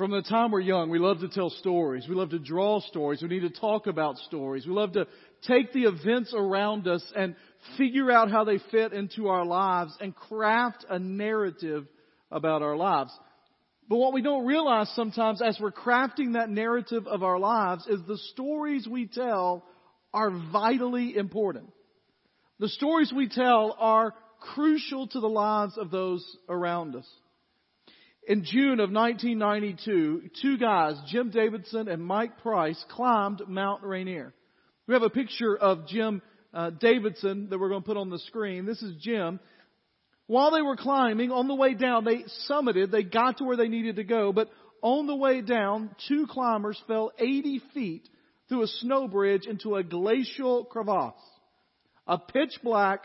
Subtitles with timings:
[0.00, 2.06] From the time we're young, we love to tell stories.
[2.08, 3.20] We love to draw stories.
[3.20, 4.66] We need to talk about stories.
[4.66, 5.06] We love to
[5.46, 7.36] take the events around us and
[7.76, 11.86] figure out how they fit into our lives and craft a narrative
[12.30, 13.12] about our lives.
[13.90, 18.00] But what we don't realize sometimes as we're crafting that narrative of our lives is
[18.08, 19.66] the stories we tell
[20.14, 21.70] are vitally important.
[22.58, 24.14] The stories we tell are
[24.54, 27.06] crucial to the lives of those around us.
[28.30, 34.32] In June of 1992, two guys, Jim Davidson and Mike Price, climbed Mount Rainier.
[34.86, 36.22] We have a picture of Jim
[36.54, 38.66] uh, Davidson that we're going to put on the screen.
[38.66, 39.40] This is Jim.
[40.28, 43.66] While they were climbing, on the way down, they summited, they got to where they
[43.66, 44.48] needed to go, but
[44.80, 48.08] on the way down, two climbers fell 80 feet
[48.48, 51.14] through a snow bridge into a glacial crevasse.
[52.06, 53.00] A pitch black,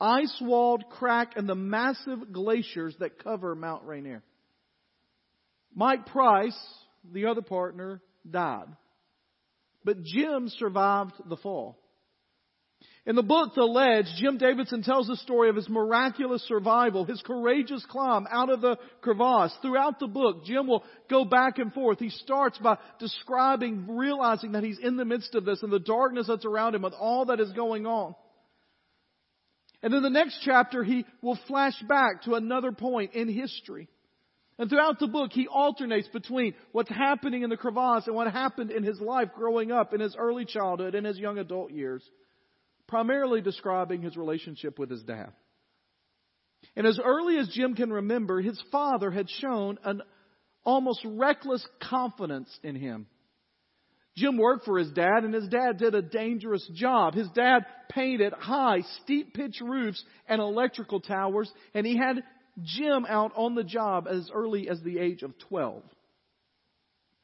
[0.00, 4.22] ice walled crack in the massive glaciers that cover Mount Rainier.
[5.74, 6.58] Mike Price,
[7.12, 8.66] the other partner, died.
[9.84, 11.78] But Jim survived the fall.
[13.06, 17.22] In the book, The Ledge, Jim Davidson tells the story of his miraculous survival, his
[17.22, 19.56] courageous climb out of the crevasse.
[19.62, 21.98] Throughout the book, Jim will go back and forth.
[22.00, 26.26] He starts by describing, realizing that he's in the midst of this and the darkness
[26.26, 28.14] that's around him with all that is going on.
[29.82, 33.88] And then the next chapter, he will flash back to another point in history.
[34.58, 38.70] And throughout the book, he alternates between what's happening in the crevasse and what happened
[38.72, 42.02] in his life growing up in his early childhood and his young adult years
[42.88, 45.30] primarily describing his relationship with his dad.
[46.74, 50.02] And as early as Jim can remember, his father had shown an
[50.64, 53.06] almost reckless confidence in him.
[54.16, 57.14] Jim worked for his dad, and his dad did a dangerous job.
[57.14, 62.24] His dad painted high, steep pitch roofs and electrical towers, and he had
[62.62, 65.82] Jim out on the job as early as the age of 12.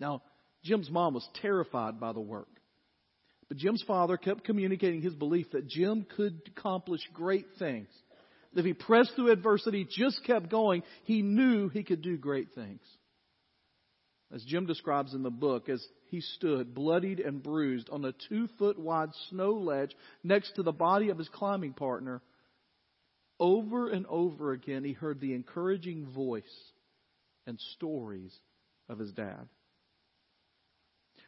[0.00, 0.22] Now,
[0.62, 2.48] Jim's mom was terrified by the work.
[3.48, 7.88] But Jim's father kept communicating his belief that Jim could accomplish great things.
[8.54, 12.80] If he pressed through adversity, just kept going, he knew he could do great things.
[14.32, 18.48] As Jim describes in the book, as he stood bloodied and bruised on a two
[18.58, 22.22] foot wide snow ledge next to the body of his climbing partner,
[23.38, 26.42] over and over again he heard the encouraging voice
[27.46, 28.34] and stories
[28.88, 29.48] of his dad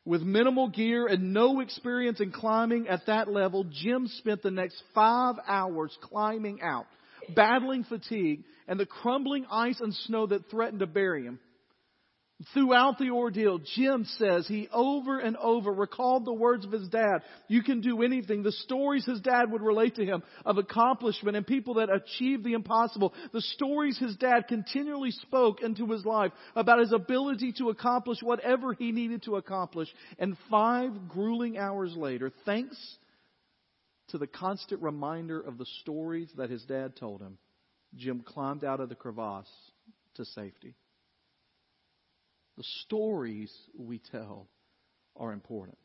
[0.06, 4.80] with minimal gear and no experience in climbing at that level, Jim spent the next
[4.94, 6.86] five hours climbing out,
[7.34, 11.40] battling fatigue and the crumbling ice and snow that threatened to bury him.
[12.52, 17.20] Throughout the ordeal, Jim says he over and over recalled the words of his dad.
[17.48, 18.42] You can do anything.
[18.42, 22.52] The stories his dad would relate to him of accomplishment and people that achieved the
[22.52, 23.14] impossible.
[23.32, 28.74] The stories his dad continually spoke into his life about his ability to accomplish whatever
[28.74, 29.88] he needed to accomplish.
[30.18, 32.76] And five grueling hours later, thanks
[34.08, 37.38] to the constant reminder of the stories that his dad told him,
[37.94, 39.48] Jim climbed out of the crevasse
[40.16, 40.74] to safety.
[42.56, 44.48] The stories we tell
[45.16, 45.78] are important.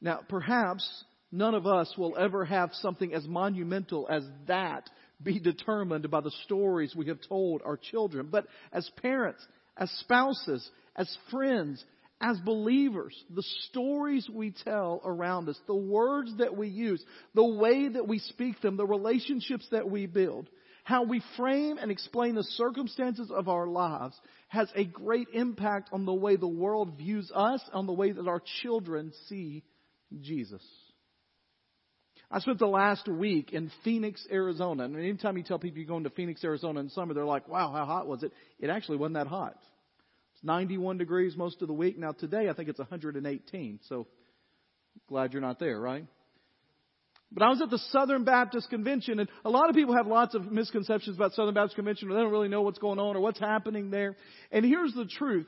[0.00, 0.88] Now, perhaps
[1.30, 4.88] none of us will ever have something as monumental as that
[5.22, 8.28] be determined by the stories we have told our children.
[8.30, 9.46] But as parents,
[9.76, 11.84] as spouses, as friends,
[12.20, 17.02] as believers, the stories we tell around us, the words that we use,
[17.34, 20.48] the way that we speak them, the relationships that we build,
[20.84, 26.04] how we frame and explain the circumstances of our lives has a great impact on
[26.04, 29.62] the way the world views us, on the way that our children see
[30.20, 30.62] Jesus.
[32.30, 34.84] I spent the last week in Phoenix, Arizona.
[34.84, 37.70] And anytime you tell people you're going to Phoenix, Arizona in summer, they're like, wow,
[37.70, 38.32] how hot was it?
[38.58, 39.56] It actually wasn't that hot.
[40.34, 41.98] It's 91 degrees most of the week.
[41.98, 43.80] Now today I think it's 118.
[43.88, 44.06] So
[45.08, 46.06] glad you're not there, right?
[47.34, 50.34] But I was at the Southern Baptist Convention, and a lot of people have lots
[50.34, 53.20] of misconceptions about Southern Baptist Convention, or they don't really know what's going on or
[53.20, 54.16] what's happening there.
[54.50, 55.46] And here's the truth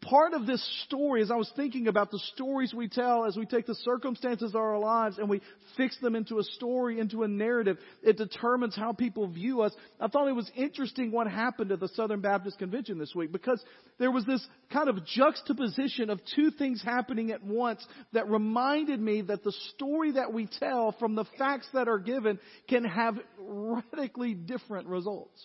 [0.00, 3.46] part of this story, as I was thinking about the stories we tell, as we
[3.46, 5.40] take the circumstances of our lives and we
[5.76, 9.72] fix them into a story, into a narrative, it determines how people view us.
[10.00, 13.62] I thought it was interesting what happened at the Southern Baptist Convention this week because
[13.98, 19.22] there was this kind of juxtaposition of two things happening at once that reminded me
[19.22, 22.38] that the story that we tell from the facts that are given
[22.68, 25.44] can have radically different results.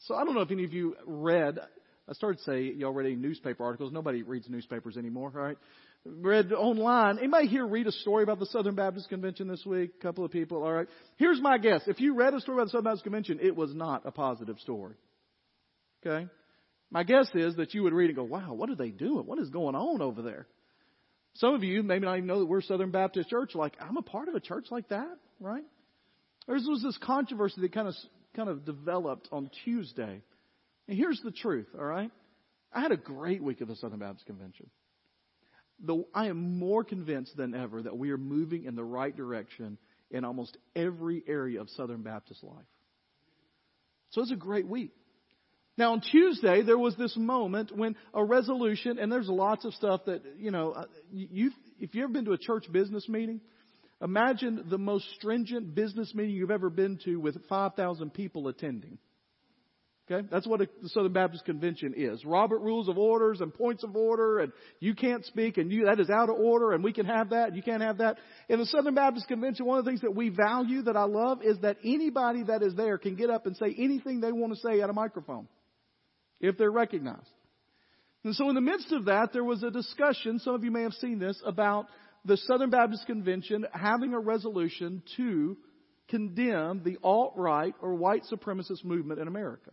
[0.00, 1.58] So I don't know if any of you read
[2.08, 3.92] I started to say y'all read newspaper articles.
[3.92, 5.58] Nobody reads newspapers anymore, right?
[6.04, 7.18] Read online.
[7.18, 9.90] Anybody here read a story about the Southern Baptist Convention this week?
[9.98, 10.62] A couple of people.
[10.62, 10.86] All right.
[11.16, 11.82] Here's my guess.
[11.86, 14.58] If you read a story about the Southern Baptist Convention, it was not a positive
[14.60, 14.94] story.
[16.06, 16.28] Okay?
[16.92, 19.26] My guess is that you would read and go, wow, what are they doing?
[19.26, 20.46] What is going on over there?
[21.34, 23.54] Some of you maybe not even know that we're Southern Baptist Church.
[23.56, 25.64] Like, I'm a part of a church like that, right?
[26.46, 27.94] There was this controversy that kind of
[28.36, 30.22] kind of developed on Tuesday.
[30.88, 32.10] And here's the truth, all right?
[32.72, 34.70] I had a great week at the Southern Baptist Convention.
[35.80, 39.78] Though I am more convinced than ever that we are moving in the right direction
[40.10, 42.64] in almost every area of Southern Baptist life.
[44.10, 44.92] So it's a great week.
[45.76, 50.02] Now on Tuesday there was this moment when a resolution, and there's lots of stuff
[50.06, 50.72] that you know.
[50.72, 53.40] Uh, you, if you've ever been to a church business meeting,
[54.00, 58.98] imagine the most stringent business meeting you've ever been to with 5,000 people attending.
[60.08, 62.24] Okay, that's what a, the Southern Baptist Convention is.
[62.24, 65.98] Robert rules of orders and points of order, and you can't speak, and you that
[65.98, 68.18] is out of order, and we can have that, and you can't have that.
[68.48, 71.42] In the Southern Baptist Convention, one of the things that we value that I love
[71.42, 74.60] is that anybody that is there can get up and say anything they want to
[74.60, 75.48] say at a microphone,
[76.40, 77.26] if they're recognized.
[78.22, 80.38] And so, in the midst of that, there was a discussion.
[80.38, 81.86] Some of you may have seen this about
[82.24, 85.56] the Southern Baptist Convention having a resolution to
[86.08, 89.72] condemn the alt right or white supremacist movement in America.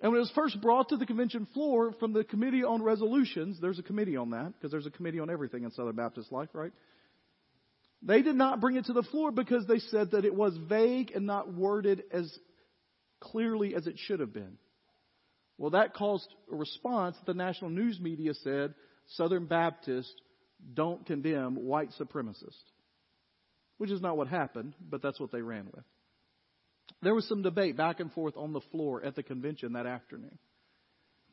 [0.00, 3.58] And when it was first brought to the convention floor from the Committee on Resolutions,
[3.60, 6.50] there's a committee on that, because there's a committee on everything in Southern Baptist life,
[6.52, 6.72] right?
[8.02, 11.10] They did not bring it to the floor because they said that it was vague
[11.14, 12.32] and not worded as
[13.18, 14.56] clearly as it should have been.
[15.56, 17.16] Well, that caused a response.
[17.16, 18.74] That the national news media said
[19.16, 20.14] Southern Baptists
[20.74, 22.62] don't condemn white supremacists,
[23.78, 25.84] which is not what happened, but that's what they ran with.
[27.02, 30.38] There was some debate back and forth on the floor at the convention that afternoon.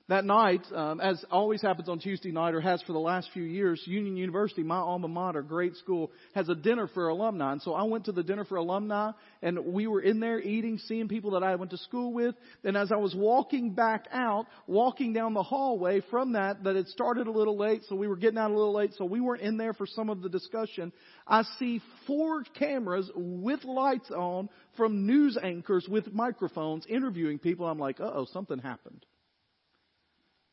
[0.08, 3.42] That night, um, as always happens on Tuesday night or has for the last few
[3.42, 7.54] years, Union University, my alma mater, great school, has a dinner for alumni.
[7.54, 10.78] And so I went to the dinner for alumni and we were in there eating,
[10.78, 12.36] seeing people that I went to school with.
[12.64, 16.88] And as I was walking back out, walking down the hallway from that, that it
[16.90, 19.42] started a little late, so we were getting out a little late, so we weren't
[19.42, 20.94] in there for some of the discussion.
[21.26, 27.66] I see four cameras with lights on from news anchors with microphones interviewing people.
[27.66, 29.04] I'm like, uh oh, something happened.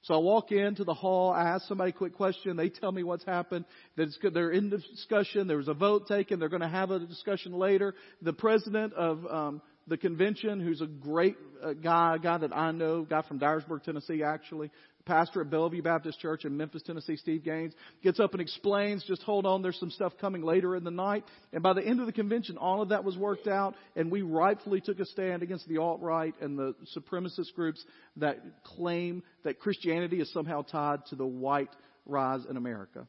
[0.02, 3.04] So I walk into the hall, I ask somebody a quick question, they tell me
[3.04, 3.64] what's happened,
[3.96, 6.90] that it's good, they're in discussion, there was a vote taken, they're going to have
[6.90, 7.94] a discussion later.
[8.20, 9.62] The president of um,
[9.92, 13.82] the convention, who's a great uh, guy, a guy that I know, guy from Dyersburg,
[13.82, 14.70] Tennessee actually,
[15.04, 19.22] pastor at Bellevue Baptist Church in Memphis, Tennessee, Steve Gaines, gets up and explains, just
[19.22, 21.24] hold on, there's some stuff coming later in the night.
[21.52, 24.22] And by the end of the convention, all of that was worked out, and we
[24.22, 27.84] rightfully took a stand against the alt-right and the supremacist groups
[28.16, 31.68] that claim that Christianity is somehow tied to the white
[32.06, 33.06] rise in America.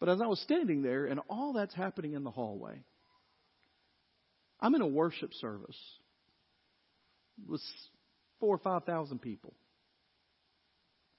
[0.00, 2.80] But as I was standing there, and all that's happening in the hallway,
[4.64, 5.76] I'm in a worship service
[7.46, 7.60] with
[8.40, 9.52] four or five thousand people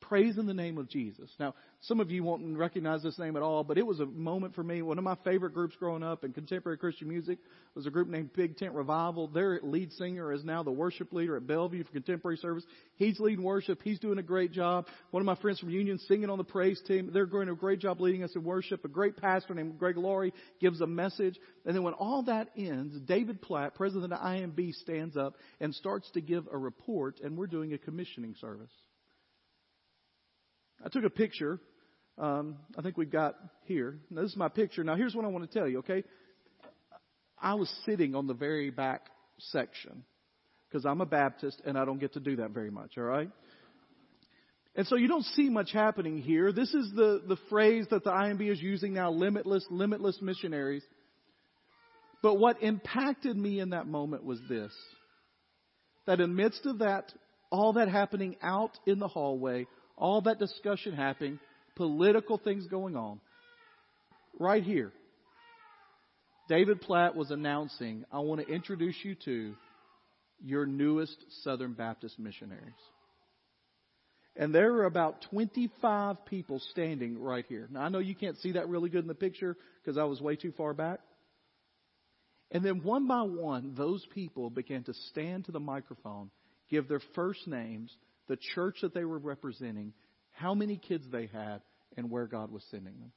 [0.07, 1.29] praise in the name of Jesus.
[1.39, 4.55] Now, some of you won't recognize this name at all, but it was a moment
[4.55, 4.81] for me.
[4.81, 7.39] One of my favorite groups growing up in contemporary Christian music
[7.75, 9.27] was a group named Big Tent Revival.
[9.27, 12.63] Their lead singer is now the worship leader at Bellevue for contemporary service.
[12.95, 13.81] He's leading worship.
[13.83, 14.87] He's doing a great job.
[15.11, 17.09] One of my friends from Union singing on the praise team.
[17.13, 18.85] They're doing a great job leading us in worship.
[18.85, 21.37] A great pastor named Greg Laurie gives a message.
[21.65, 26.09] And then when all that ends, David Platt, president of IMB, stands up and starts
[26.11, 28.71] to give a report, and we're doing a commissioning service.
[30.85, 31.59] I took a picture.
[32.17, 33.97] Um, I think we've got here.
[34.09, 34.83] Now, this is my picture.
[34.83, 36.03] Now, here's what I want to tell you, okay?
[37.41, 40.03] I was sitting on the very back section
[40.69, 43.29] because I'm a Baptist and I don't get to do that very much, all right?
[44.75, 46.51] And so you don't see much happening here.
[46.51, 50.83] This is the, the phrase that the IMB is using now limitless, limitless missionaries.
[52.21, 54.71] But what impacted me in that moment was this
[56.07, 57.11] that in midst of that,
[57.49, 59.65] all that happening out in the hallway,
[59.97, 61.39] all that discussion happening,
[61.75, 63.19] political things going on.
[64.39, 64.91] Right here,
[66.49, 69.55] David Platt was announcing, I want to introduce you to
[70.43, 72.73] your newest Southern Baptist missionaries.
[74.35, 77.69] And there are about 25 people standing right here.
[77.71, 80.19] Now, I know you can't see that really good in the picture because I was
[80.19, 80.99] way too far back.
[82.51, 86.29] And then one by one, those people began to stand to the microphone,
[86.69, 87.95] give their first names,
[88.27, 89.93] the church that they were representing,
[90.31, 91.61] how many kids they had,
[91.97, 93.11] and where God was sending them.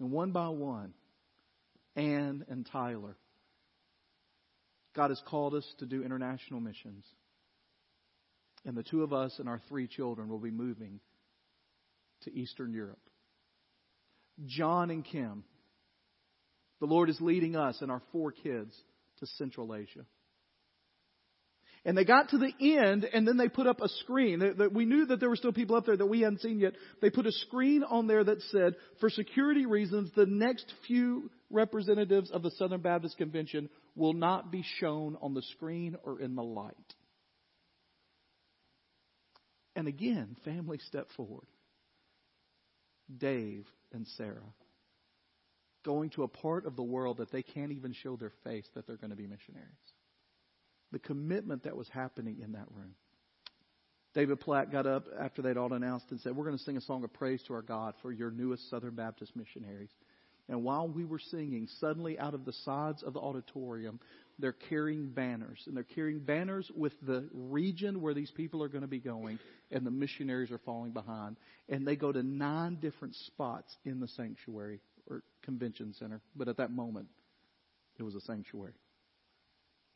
[0.00, 0.92] And one by one,
[1.96, 3.16] Ann and Tyler,
[4.96, 7.04] God has called us to do international missions.
[8.64, 11.00] And the two of us and our three children will be moving
[12.22, 12.98] to Eastern Europe.
[14.46, 15.44] John and Kim,
[16.80, 18.74] the Lord is leading us and our four kids
[19.18, 20.04] to Central Asia.
[21.86, 24.42] And they got to the end, and then they put up a screen.
[24.72, 26.72] We knew that there were still people up there that we hadn't seen yet.
[27.02, 32.30] They put a screen on there that said, for security reasons, the next few representatives
[32.30, 36.42] of the Southern Baptist Convention will not be shown on the screen or in the
[36.42, 36.74] light.
[39.76, 41.46] And again, family step forward.
[43.18, 44.54] Dave and Sarah
[45.84, 48.86] going to a part of the world that they can't even show their face that
[48.86, 49.68] they're going to be missionaries
[50.94, 52.94] the commitment that was happening in that room.
[54.14, 56.80] David Platt got up after they'd all announced and said, We're going to sing a
[56.80, 59.90] song of praise to our God for your newest Southern Baptist missionaries.
[60.48, 63.98] And while we were singing, suddenly out of the sides of the auditorium,
[64.38, 65.60] they're carrying banners.
[65.66, 69.40] And they're carrying banners with the region where these people are going to be going,
[69.72, 71.38] and the missionaries are falling behind.
[71.68, 74.78] And they go to nine different spots in the sanctuary
[75.10, 76.20] or convention center.
[76.36, 77.08] But at that moment,
[77.98, 78.74] it was a sanctuary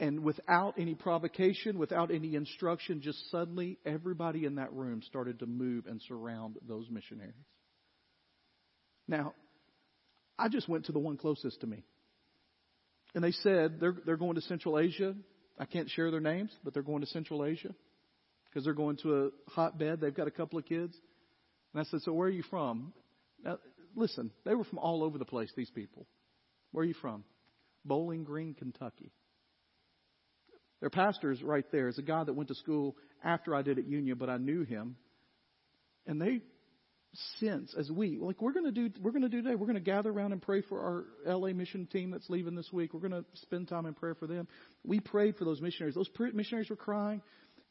[0.00, 5.46] and without any provocation, without any instruction, just suddenly everybody in that room started to
[5.46, 7.34] move and surround those missionaries.
[9.08, 9.34] Now,
[10.38, 11.82] I just went to the one closest to me.
[13.14, 15.14] And they said they're, they're going to Central Asia.
[15.58, 17.74] I can't share their names, but they're going to Central Asia
[18.48, 20.00] because they're going to a hotbed.
[20.00, 20.96] They've got a couple of kids.
[21.72, 22.92] And I said, So where are you from?
[23.42, 23.58] Now,
[23.96, 26.06] listen, they were from all over the place, these people.
[26.70, 27.24] Where are you from?
[27.84, 29.10] Bowling Green, Kentucky.
[30.80, 31.88] Their pastor's right there.
[31.88, 34.62] It's a guy that went to school after I did at Union, but I knew
[34.62, 34.96] him.
[36.06, 36.40] And they
[37.40, 39.54] sense as we like we're to do we're to do today.
[39.54, 42.92] We're to gather around and pray for our LA mission team that's leaving this week.
[42.92, 44.46] We're to spend time in prayer for them.
[44.84, 45.94] We prayed for those missionaries.
[45.94, 47.22] Those missionaries were crying.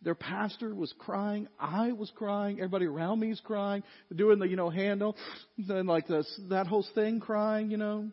[0.01, 1.47] Their pastor was crying.
[1.59, 2.57] I was crying.
[2.57, 3.83] Everybody around me is crying
[4.15, 5.15] doing the you know handle
[5.57, 8.09] then like this that whole thing crying you know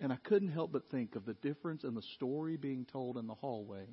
[0.00, 3.26] and I couldn't help but think of the difference in the story being told in
[3.26, 3.86] the hallway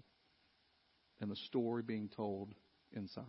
[1.22, 2.53] and the story being told
[2.91, 3.24] inside.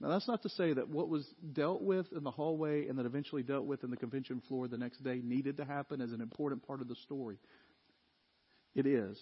[0.00, 3.06] Now, that's not to say that what was dealt with in the hallway and that
[3.06, 6.20] eventually dealt with in the convention floor the next day needed to happen as an
[6.20, 7.38] important part of the story.
[8.76, 9.18] It is.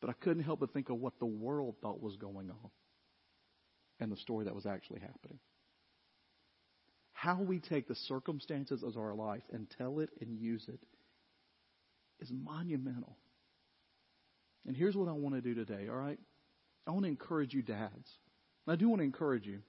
[0.00, 2.70] But I couldn't help but think of what the world thought was going on
[4.00, 5.38] and the story that was actually happening
[7.16, 10.78] how we take the circumstances of our life and tell it and use it
[12.20, 13.16] is monumental.
[14.66, 16.18] And here's what I want to do today, all right?
[16.86, 18.06] I want to encourage you, dads.
[18.68, 19.60] I do want to encourage you.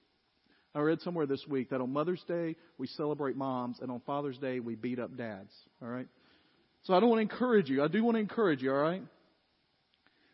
[0.74, 4.36] I read somewhere this week that on Mother's Day, we celebrate moms, and on Father's
[4.36, 6.06] Day, we beat up dads, all right?
[6.82, 7.82] So I don't want to encourage you.
[7.82, 9.02] I do want to encourage you, all right?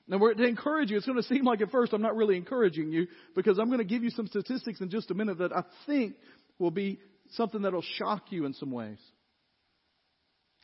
[0.08, 2.90] Now, to encourage you, it's going to seem like at first I'm not really encouraging
[2.90, 3.06] you
[3.36, 6.14] because I'm going to give you some statistics in just a minute that I think
[6.58, 6.98] will be
[7.32, 8.98] something that'll shock you in some ways.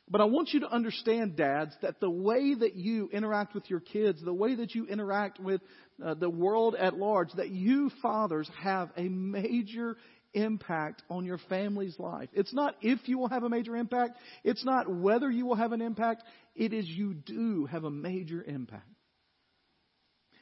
[0.09, 3.79] But I want you to understand, dads, that the way that you interact with your
[3.79, 5.61] kids, the way that you interact with
[6.03, 9.95] uh, the world at large, that you fathers have a major
[10.33, 12.27] impact on your family's life.
[12.33, 14.17] It's not if you will have a major impact.
[14.43, 16.23] It's not whether you will have an impact.
[16.55, 18.87] It is you do have a major impact.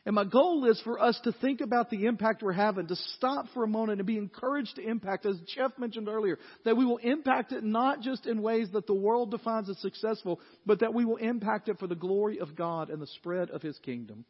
[0.10, 3.46] And my goal is for us to think about the impact we're having, to stop
[3.54, 6.98] for a moment and be encouraged to impact, as Jeff mentioned earlier, that we will
[6.98, 11.06] impact it not just in ways that the world defines as successful, but that we
[11.06, 14.26] will impact it for the glory of God and the spread of His kingdom.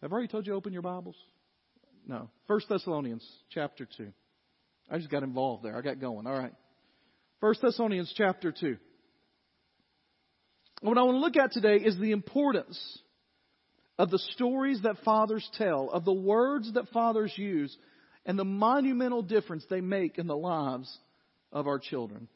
[0.00, 1.16] Have I've already told you open your Bibles.
[2.06, 2.30] No.
[2.46, 4.12] First Thessalonians chapter 2.
[4.92, 5.76] I just got involved there.
[5.76, 6.28] I got going.
[6.28, 6.54] All right.
[7.40, 8.76] First Thessalonians chapter 2.
[10.82, 12.78] What I want to look at today is the importance
[13.98, 17.76] of the stories that fathers tell, of the words that fathers use,
[18.26, 20.98] and the monumental difference they make in the lives
[21.52, 22.28] of our children.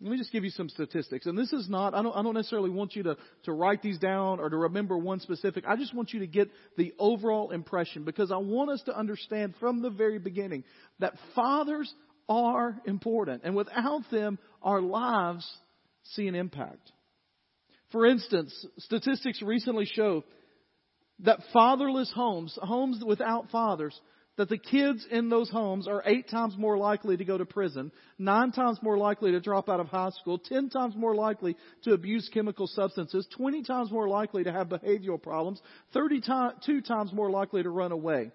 [0.00, 1.26] Let me just give you some statistics.
[1.26, 3.98] And this is not, I don't, I don't necessarily want you to, to write these
[3.98, 5.64] down or to remember one specific.
[5.66, 9.54] I just want you to get the overall impression because I want us to understand
[9.58, 10.62] from the very beginning
[11.00, 11.92] that fathers
[12.28, 13.42] are important.
[13.44, 15.44] And without them, our lives
[16.14, 16.92] see an impact.
[17.90, 20.24] For instance, statistics recently show
[21.20, 23.98] that fatherless homes, homes without fathers,
[24.36, 27.90] that the kids in those homes are eight times more likely to go to prison,
[28.18, 31.92] nine times more likely to drop out of high school, ten times more likely to
[31.92, 35.60] abuse chemical substances, twenty times more likely to have behavioral problems,
[35.92, 38.30] thirty-two times more likely to run away.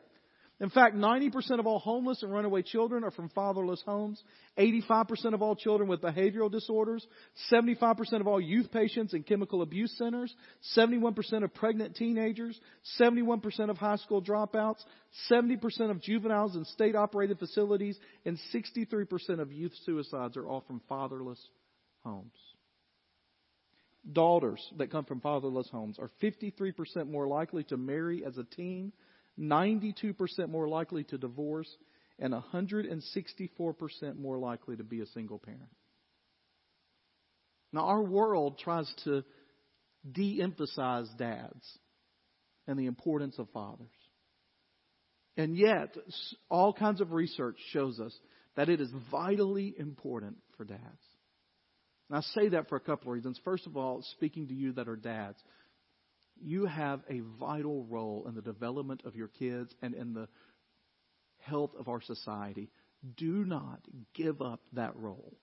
[0.64, 4.24] In fact, 90% of all homeless and runaway children are from fatherless homes.
[4.58, 7.06] 85% of all children with behavioral disorders.
[7.52, 10.34] 75% of all youth patients in chemical abuse centers.
[10.78, 12.58] 71% of pregnant teenagers.
[12.98, 14.80] 71% of high school dropouts.
[15.30, 18.00] 70% of juveniles in state operated facilities.
[18.26, 21.46] And 63% of youth suicides are all from fatherless
[22.06, 22.32] homes.
[24.10, 28.94] daughters that come from fatherless homes are 53% more likely to marry as a teen,
[29.40, 31.68] 92% more likely to divorce,
[32.20, 35.70] and 164% more likely to be a single parent.
[37.72, 39.24] Now, our world tries to
[40.10, 41.80] de emphasize dads
[42.68, 43.90] and the importance of fathers.
[45.36, 45.96] And yet,
[46.50, 48.16] all kinds of research shows us
[48.56, 50.82] that it is vitally important for dads.
[52.10, 53.40] And I say that for a couple of reasons.
[53.44, 55.40] First of all, speaking to you that are dads,
[56.44, 60.28] you have a vital role in the development of your kids and in the
[61.40, 62.70] health of our society.
[63.18, 63.82] Do not
[64.14, 65.38] give up that role.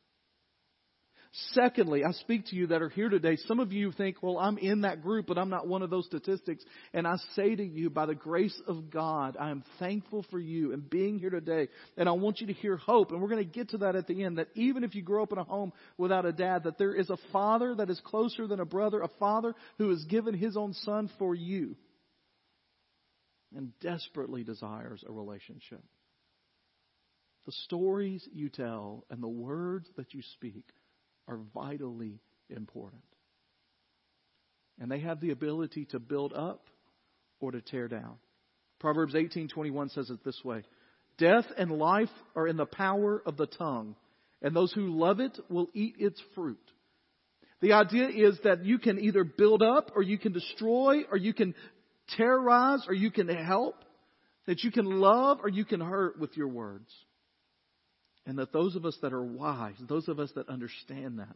[1.53, 3.37] Secondly, I speak to you that are here today.
[3.47, 6.07] Some of you think, well, I'm in that group, but I'm not one of those
[6.07, 6.65] statistics.
[6.93, 10.73] And I say to you, by the grace of God, I am thankful for you
[10.73, 11.69] and being here today.
[11.97, 13.13] And I want you to hear hope.
[13.13, 15.23] And we're going to get to that at the end, that even if you grow
[15.23, 18.49] up in a home without a dad, that there is a father that is closer
[18.49, 21.77] than a brother, a father who has given his own son for you
[23.55, 25.83] and desperately desires a relationship.
[27.47, 30.65] The stories you tell and the words that you speak
[31.29, 33.03] are vitally important.
[34.79, 36.67] And they have the ability to build up
[37.41, 38.17] or to tear down.
[38.79, 40.65] Proverbs 18:21 says it this way:
[41.19, 43.95] Death and life are in the power of the tongue,
[44.41, 46.59] and those who love it will eat its fruit.
[47.61, 51.35] The idea is that you can either build up or you can destroy or you
[51.35, 51.55] can
[52.17, 53.77] terrorize or you can help,
[54.47, 56.91] that you can love or you can hurt with your words.
[58.31, 61.35] And that those of us that are wise, those of us that understand that,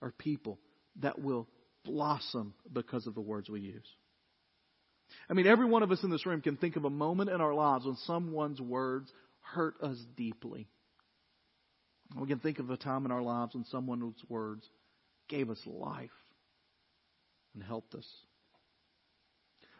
[0.00, 0.58] are people
[1.02, 1.46] that will
[1.84, 3.86] blossom because of the words we use.
[5.28, 7.42] I mean, every one of us in this room can think of a moment in
[7.42, 10.66] our lives when someone's words hurt us deeply.
[12.18, 14.66] We can think of a time in our lives when someone's words
[15.28, 16.08] gave us life
[17.52, 18.06] and helped us.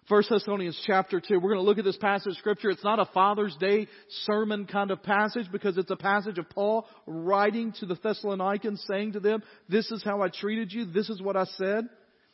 [0.08, 1.34] 1 Thessalonians chapter 2.
[1.34, 2.70] We're going to look at this passage of scripture.
[2.70, 3.86] It's not a Father's Day
[4.24, 9.12] sermon kind of passage because it's a passage of Paul writing to the Thessalonians saying
[9.12, 10.86] to them, this is how I treated you.
[10.86, 11.88] This is what I said.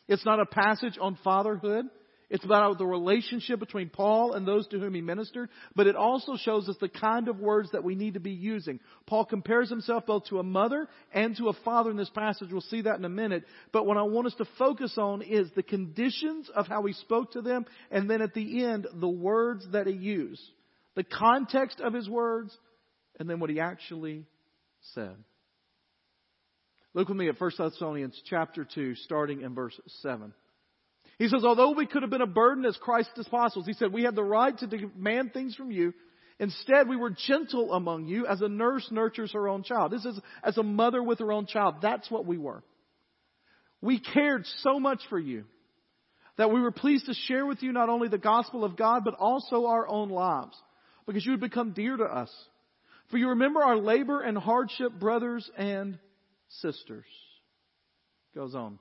[0.08, 1.86] It's not a passage on fatherhood.
[2.28, 6.36] It's about the relationship between Paul and those to whom he ministered, but it also
[6.36, 8.80] shows us the kind of words that we need to be using.
[9.06, 12.48] Paul compares himself both to a mother and to a father in this passage.
[12.50, 13.44] We'll see that in a minute.
[13.70, 17.32] But what I want us to focus on is the conditions of how he spoke
[17.32, 20.42] to them, and then at the end, the words that he used.
[20.96, 22.56] The context of his words,
[23.20, 24.24] and then what he actually
[24.94, 25.14] said.
[26.92, 30.32] Look with me at 1 Thessalonians chapter 2, starting in verse 7.
[31.18, 34.02] He says, although we could have been a burden as Christ's apostles, he said, we
[34.02, 35.94] had the right to demand things from you.
[36.38, 39.90] Instead, we were gentle among you as a nurse nurtures her own child.
[39.90, 41.76] This is as a mother with her own child.
[41.80, 42.62] That's what we were.
[43.80, 45.44] We cared so much for you
[46.36, 49.14] that we were pleased to share with you not only the gospel of God, but
[49.14, 50.56] also our own lives
[51.06, 52.30] because you had become dear to us.
[53.10, 55.98] For you remember our labor and hardship, brothers and
[56.48, 57.06] sisters.
[58.34, 58.78] Goes on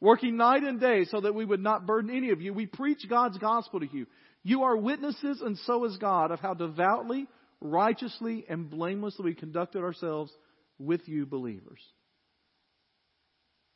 [0.00, 2.52] working night and day so that we would not burden any of you.
[2.52, 4.06] We preach God's gospel to you.
[4.42, 7.26] You are witnesses, and so is God, of how devoutly,
[7.60, 10.32] righteously, and blamelessly we conducted ourselves
[10.78, 11.80] with you believers.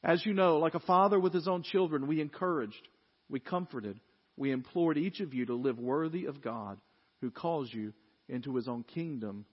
[0.02, 2.88] As you know, like a father with his own children, we encouraged,
[3.28, 3.98] we comforted,
[4.37, 6.78] we implored each of you to live worthy of God
[7.20, 7.92] who calls you
[8.28, 9.44] into his own kingdom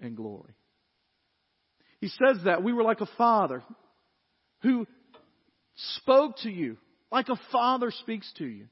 [0.00, 0.54] and glory.
[2.00, 3.62] He says that we were like a father
[4.62, 4.86] who
[5.96, 6.76] spoke to you
[7.10, 8.66] like a father speaks to you.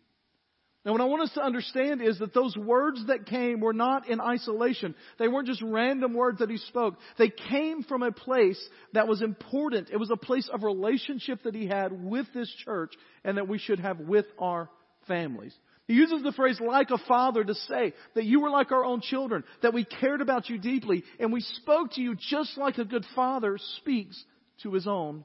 [0.84, 4.08] Now, what I want us to understand is that those words that came were not
[4.08, 4.94] in isolation.
[5.18, 6.94] They weren't just random words that he spoke.
[7.18, 9.90] They came from a place that was important.
[9.90, 12.92] It was a place of relationship that he had with this church
[13.24, 14.70] and that we should have with our
[15.08, 15.52] families.
[15.88, 19.00] He uses the phrase like a father to say that you were like our own
[19.00, 22.84] children, that we cared about you deeply, and we spoke to you just like a
[22.84, 24.22] good father speaks
[24.62, 25.24] to his own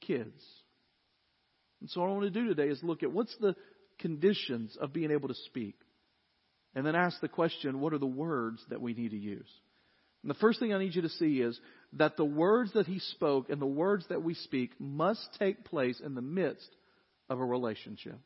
[0.00, 0.42] kids.
[1.82, 3.56] And so what I want to do today is look at what's the
[3.98, 5.74] conditions of being able to speak.
[6.76, 9.48] And then ask the question, what are the words that we need to use?
[10.22, 11.58] And the first thing I need you to see is
[11.94, 16.00] that the words that he spoke and the words that we speak must take place
[16.02, 16.70] in the midst
[17.28, 18.18] of a relationship.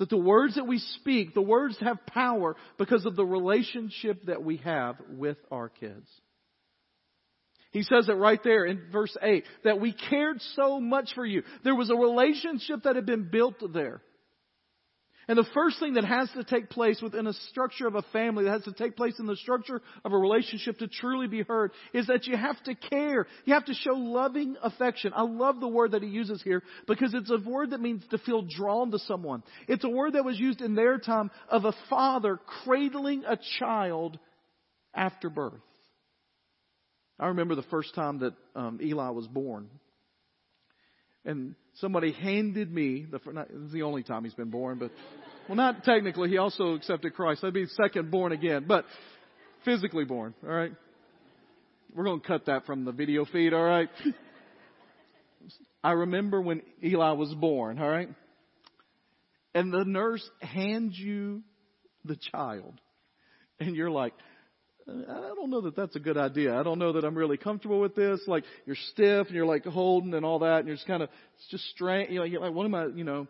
[0.00, 4.42] That the words that we speak, the words have power because of the relationship that
[4.42, 6.08] we have with our kids.
[7.70, 11.42] He says it right there in verse 8 that we cared so much for you.
[11.64, 14.00] There was a relationship that had been built there.
[15.28, 18.44] And the first thing that has to take place within a structure of a family,
[18.44, 21.72] that has to take place in the structure of a relationship to truly be heard,
[21.92, 23.26] is that you have to care.
[23.44, 25.12] You have to show loving affection.
[25.14, 28.16] I love the word that he uses here because it's a word that means to
[28.16, 29.42] feel drawn to someone.
[29.68, 34.18] It's a word that was used in their time of a father cradling a child
[34.94, 35.60] after birth.
[37.18, 39.68] I remember the first time that um, Eli was born.
[41.24, 44.92] And somebody handed me the not, this is the only time he's been born, but
[45.48, 46.28] well, not technically.
[46.28, 47.40] He also accepted Christ.
[47.40, 48.84] That'd be second born again, but
[49.64, 50.34] physically born.
[50.42, 50.72] All right.
[51.94, 53.52] We're going to cut that from the video feed.
[53.52, 53.88] All right.
[55.82, 57.78] I remember when Eli was born.
[57.78, 58.10] All right.
[59.54, 61.42] And the nurse hands you
[62.04, 62.74] the child,
[63.58, 64.12] and you're like,
[64.88, 66.58] I don't know that that's a good idea.
[66.58, 68.20] I don't know that I'm really comfortable with this.
[68.26, 71.10] Like you're stiff and you're like holding and all that, and you're just kind of
[71.36, 72.10] it's just strange.
[72.10, 72.86] You know, you're like, what am I?
[72.86, 73.26] You know.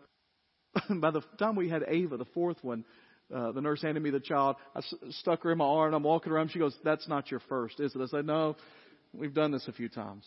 [0.89, 2.85] By the time we had Ava, the fourth one,
[3.33, 4.55] uh, the nurse handed me the child.
[4.75, 5.93] I s- stuck her in my arm.
[5.93, 6.51] I'm walking around.
[6.51, 8.55] She goes, "That's not your first, is it?" I said, "No,
[9.13, 10.25] we've done this a few times."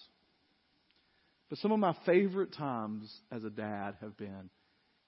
[1.48, 4.50] But some of my favorite times as a dad have been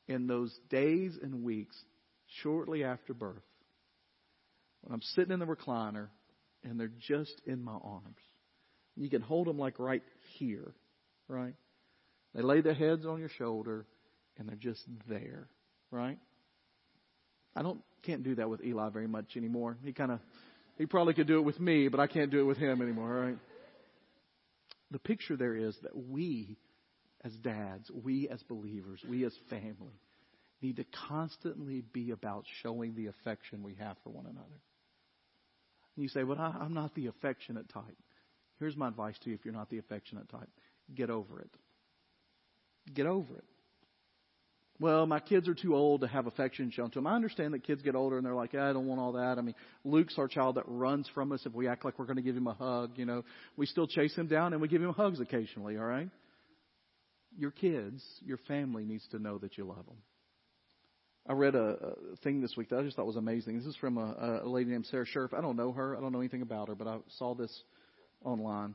[0.08, 1.76] in those days and weeks
[2.42, 3.42] shortly after birth
[4.84, 6.08] when I'm sitting in the recliner
[6.62, 8.20] and they're just in my arms.
[8.96, 10.02] You can hold them like right
[10.38, 10.74] here,
[11.26, 11.54] right?
[12.34, 13.86] They lay their heads on your shoulder
[14.36, 15.48] and they're just there,
[15.90, 16.18] right?
[17.56, 19.78] I don't can't do that with Eli very much anymore.
[19.82, 20.20] He kind of
[20.76, 23.08] he probably could do it with me, but I can't do it with him anymore,
[23.08, 23.38] right?
[24.90, 26.58] The picture there is that we
[27.24, 29.98] as dads, we as believers, we as family
[30.60, 34.60] need to constantly be about showing the affection we have for one another.
[35.96, 37.96] And you say, Well, I, I'm not the affectionate type.
[38.58, 40.48] Here's my advice to you if you're not the affectionate type
[40.94, 41.50] get over it.
[42.92, 43.44] Get over it.
[44.80, 47.06] Well, my kids are too old to have affection shown to them.
[47.06, 49.38] I understand that kids get older and they're like, yeah, I don't want all that.
[49.38, 49.54] I mean,
[49.84, 52.36] Luke's our child that runs from us if we act like we're going to give
[52.36, 52.92] him a hug.
[52.96, 53.24] You know,
[53.56, 56.10] we still chase him down and we give him hugs occasionally, all right?
[57.38, 59.96] Your kids, your family needs to know that you love them.
[61.26, 63.56] I read a, a thing this week that I just thought was amazing.
[63.56, 65.32] This is from a, a lady named Sarah Sherf.
[65.32, 65.96] I don't know her.
[65.96, 67.50] I don't know anything about her, but I saw this
[68.22, 68.74] online.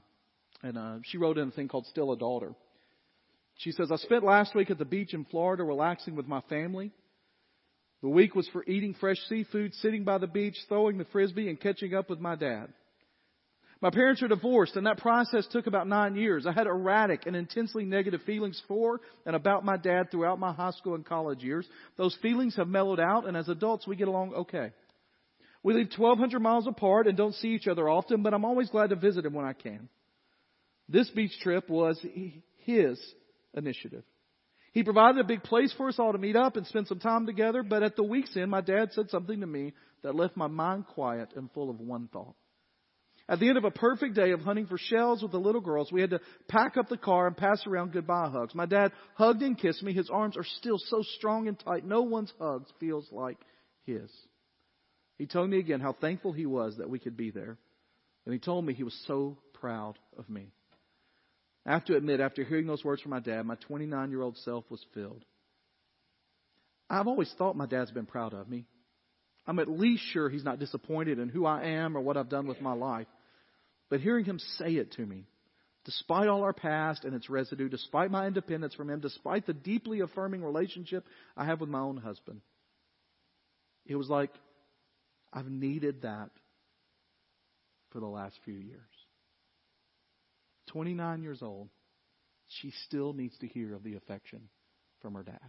[0.63, 2.53] And uh, she wrote in a thing called Still a Daughter.
[3.57, 6.91] She says, I spent last week at the beach in Florida relaxing with my family.
[8.01, 11.59] The week was for eating fresh seafood, sitting by the beach, throwing the frisbee, and
[11.59, 12.73] catching up with my dad.
[13.82, 16.46] My parents are divorced, and that process took about nine years.
[16.46, 20.72] I had erratic and intensely negative feelings for and about my dad throughout my high
[20.72, 21.65] school and college years.
[21.96, 24.72] Those feelings have mellowed out, and as adults, we get along okay.
[25.63, 28.89] We live 1,200 miles apart and don't see each other often, but I'm always glad
[28.89, 29.88] to visit him when I can.
[30.89, 32.04] This beach trip was
[32.65, 33.00] his
[33.54, 34.04] initiative.
[34.74, 37.26] He provided a big place for us all to meet up and spend some time
[37.26, 40.48] together, but at the week's end, my dad said something to me that left my
[40.48, 42.36] mind quiet and full of one thought.
[43.30, 45.92] At the end of a perfect day of hunting for shells with the little girls,
[45.92, 48.56] we had to pack up the car and pass around goodbye hugs.
[48.56, 49.94] My dad hugged and kissed me.
[49.94, 51.86] His arms are still so strong and tight.
[51.86, 53.38] No one's hugs feels like
[53.86, 54.10] his.
[55.20, 57.60] He told me again how thankful he was that we could be there.
[58.26, 60.48] And he told me he was so proud of me.
[61.68, 64.38] I have to admit, after hearing those words from my dad, my 29 year old
[64.38, 65.24] self was filled.
[66.89, 68.65] I've always thought my dad's been proud of me.
[69.46, 72.48] I'm at least sure he's not disappointed in who I am or what I've done
[72.48, 73.06] with my life.
[73.89, 75.25] But hearing him say it to me,
[75.86, 80.02] despite all our past and its residue, despite my independence from him, despite the deeply
[80.02, 82.41] affirming relationship I have with my own husband,
[83.86, 84.32] it was like
[85.34, 86.30] I've needed that
[87.91, 88.82] for the last few years.
[90.67, 91.69] 29 years old,
[92.47, 94.49] she still needs to hear of the affection
[95.02, 95.39] from her dad.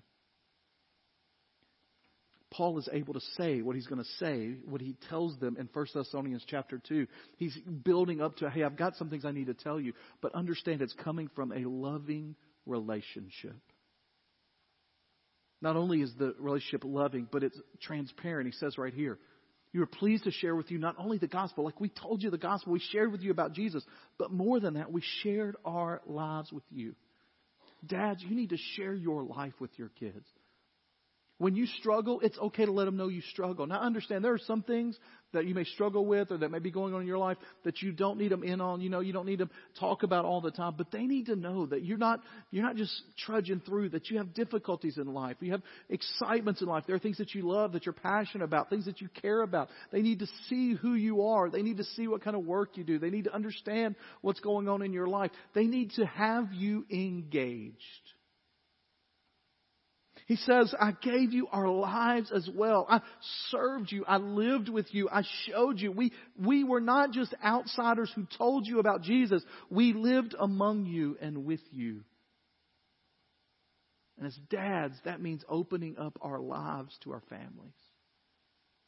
[2.51, 5.69] Paul is able to say what he's going to say, what he tells them in
[5.73, 7.07] 1 Thessalonians chapter 2.
[7.37, 10.35] He's building up to, hey, I've got some things I need to tell you, but
[10.35, 12.35] understand it's coming from a loving
[12.67, 13.57] relationship.
[15.63, 18.47] Not only is the relationship loving, but it's transparent.
[18.47, 19.19] He says right here,
[19.73, 22.31] you are pleased to share with you not only the gospel, like we told you
[22.31, 23.85] the gospel, we shared with you about Jesus,
[24.19, 26.97] but more than that, we shared our lives with you.
[27.87, 30.27] Dads, you need to share your life with your kids.
[31.41, 33.67] When you struggle, it's okay to let them know you struggle.
[33.67, 34.99] Now, understand there are some things
[35.33, 37.81] that you may struggle with or that may be going on in your life that
[37.81, 38.83] you don't need them in on.
[38.83, 39.49] You know, you don't need them
[39.79, 42.77] talk about all the time, but they need to know that you're not, you're not
[42.77, 45.39] just trudging through, that you have difficulties in life.
[45.41, 46.85] You have excitements in life.
[46.87, 49.71] There are things that you love, that you're passionate about, things that you care about.
[49.93, 51.49] They need to see who you are.
[51.49, 52.99] They need to see what kind of work you do.
[52.99, 55.31] They need to understand what's going on in your life.
[55.55, 57.79] They need to have you engaged.
[60.31, 62.87] He says, I gave you our lives as well.
[62.89, 63.01] I
[63.49, 64.05] served you.
[64.07, 65.09] I lived with you.
[65.11, 65.91] I showed you.
[65.91, 69.43] We, we were not just outsiders who told you about Jesus.
[69.71, 72.03] We lived among you and with you.
[74.19, 77.75] And as dads, that means opening up our lives to our families.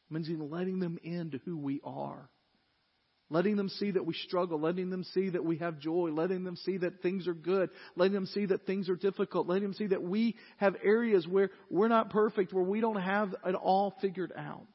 [0.09, 2.31] It means letting them into who we are.
[3.33, 6.55] Letting them see that we struggle, letting them see that we have joy, letting them
[6.55, 9.87] see that things are good, letting them see that things are difficult, letting them see
[9.87, 14.35] that we have areas where we're not perfect, where we don't have it all figured
[14.37, 14.67] out.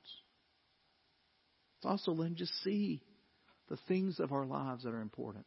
[1.77, 3.03] It's also letting just see
[3.69, 5.45] the things of our lives that are important.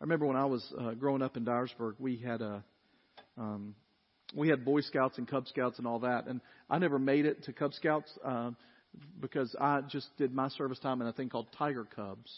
[0.00, 2.64] I remember when I was uh, growing up in Dyersburg, we had a
[3.36, 3.74] um,
[4.34, 7.44] we had Boy Scouts and Cub Scouts and all that, and I never made it
[7.44, 8.52] to Cub Scouts uh,
[9.20, 12.30] because I just did my service time in a thing called Tiger Cubs.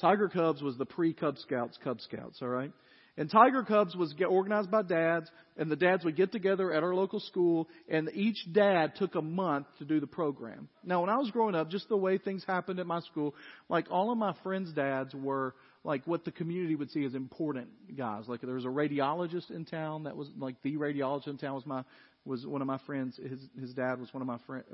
[0.00, 2.72] Tiger Cubs was the pre Cub Scouts Cub Scouts, all right.
[3.18, 6.94] And Tiger Cubs was organized by dads, and the dads would get together at our
[6.94, 10.68] local school, and each dad took a month to do the program.
[10.82, 13.34] Now, when I was growing up, just the way things happened at my school,
[13.68, 17.68] like all of my friends' dads were like what the community would see as important
[17.96, 18.24] guys.
[18.28, 21.66] Like there was a radiologist in town that was like the radiologist in town was
[21.66, 21.82] my
[22.24, 23.16] was one of my friends.
[23.16, 24.64] His his dad was one of my friend,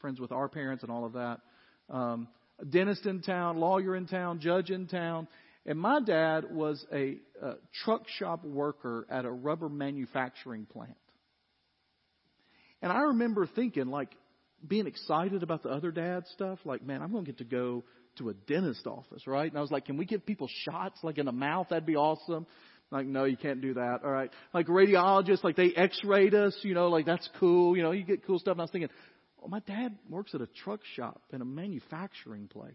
[0.00, 1.40] friends with our parents and all of that.
[1.88, 2.28] Um,
[2.68, 5.26] dentist in town, lawyer in town, judge in town,
[5.66, 10.96] and my dad was a, a truck shop worker at a rubber manufacturing plant.
[12.82, 14.10] And I remember thinking, like,
[14.66, 16.58] being excited about the other dad stuff.
[16.64, 17.84] Like, man, I'm going to get to go
[18.18, 19.50] to a dentist office, right?
[19.50, 21.68] And I was like, can we give people shots like in the mouth?
[21.70, 22.46] That'd be awesome.
[22.90, 24.00] Like, no, you can't do that.
[24.04, 24.30] All right.
[24.52, 27.76] Like radiologists, like they x-rayed us, you know, like that's cool.
[27.76, 28.52] You know, you get cool stuff.
[28.52, 28.90] And I was thinking,
[29.42, 32.74] oh, my dad works at a truck shop in a manufacturing place.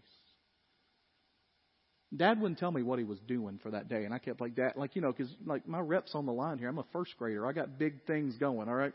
[2.14, 4.54] Dad wouldn't tell me what he was doing for that day, and I kept like
[4.56, 6.68] that, like you know, because like my rep's on the line here.
[6.68, 7.44] I'm a first grader.
[7.46, 8.68] I got big things going.
[8.68, 8.92] All right,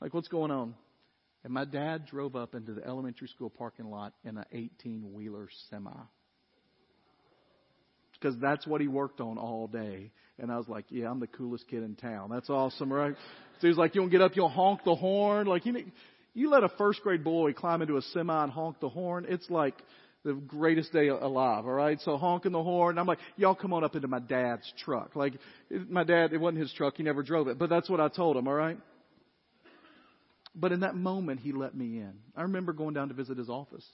[0.00, 0.74] like what's going on?
[1.42, 5.48] And my dad drove up into the elementary school parking lot in an 18 wheeler
[5.68, 5.90] semi.
[8.12, 10.10] Because that's what he worked on all day.
[10.38, 12.30] And I was like, yeah, I'm the coolest kid in town.
[12.30, 13.14] That's awesome, right?
[13.60, 15.46] So he's like, you don't get up, you'll honk the horn.
[15.46, 15.80] Like, you know,
[16.34, 19.26] you let a first grade boy climb into a semi and honk the horn.
[19.28, 19.74] It's like
[20.24, 22.00] the greatest day alive, all right?
[22.00, 22.98] So honking the horn.
[22.98, 25.14] I'm like, y'all come on up into my dad's truck.
[25.14, 25.34] Like,
[25.88, 26.94] my dad, it wasn't his truck.
[26.96, 27.58] He never drove it.
[27.58, 28.78] But that's what I told him, all right?
[30.54, 32.14] But in that moment, he let me in.
[32.36, 33.84] I remember going down to visit his office.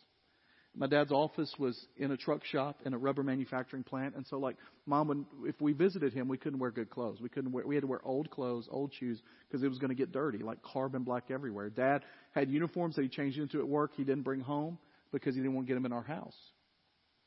[0.76, 4.38] My dad's office was in a truck shop in a rubber manufacturing plant, and so
[4.38, 4.56] like
[4.86, 7.20] mom would, if we visited him, we couldn't wear good clothes.
[7.20, 9.90] We couldn't wear, we had to wear old clothes, old shoes, because it was going
[9.90, 11.70] to get dirty, like carbon black everywhere.
[11.70, 12.02] Dad
[12.32, 13.92] had uniforms that he changed into at work.
[13.96, 14.78] He didn't bring home
[15.12, 16.36] because he didn't want to get them in our house.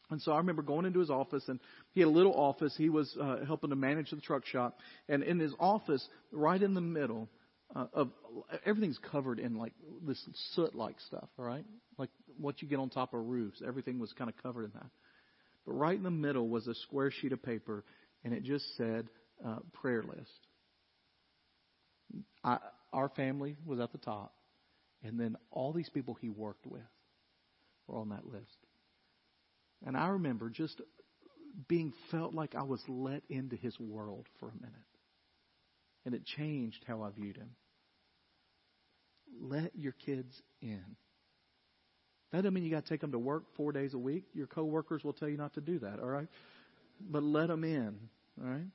[0.09, 1.59] And so I remember going into his office, and
[1.91, 2.73] he had a little office.
[2.77, 4.77] He was uh, helping to manage the truck shop,
[5.09, 7.29] and in his office, right in the middle,
[7.75, 8.09] uh, of
[8.65, 9.73] everything's covered in like
[10.05, 10.23] this
[10.55, 11.65] soot-like stuff, all right?
[11.97, 13.61] Like what you get on top of roofs.
[13.65, 14.89] Everything was kind of covered in that.
[15.65, 17.83] But right in the middle was a square sheet of paper,
[18.23, 19.07] and it just said
[19.45, 20.29] uh, prayer list.
[22.43, 22.57] I,
[22.91, 24.33] our family was at the top,
[25.03, 26.81] and then all these people he worked with
[27.87, 28.57] were on that list.
[29.85, 30.81] And I remember just
[31.67, 34.92] being felt like I was let into his world for a minute.
[36.05, 37.51] And it changed how I viewed him
[39.41, 40.83] let your kids in.
[42.31, 44.23] That doesn't mean you got to take them to work four days a week.
[44.33, 46.27] Your coworkers will tell you not to do that, all right?
[46.99, 47.95] But let them in,
[48.41, 48.67] all right?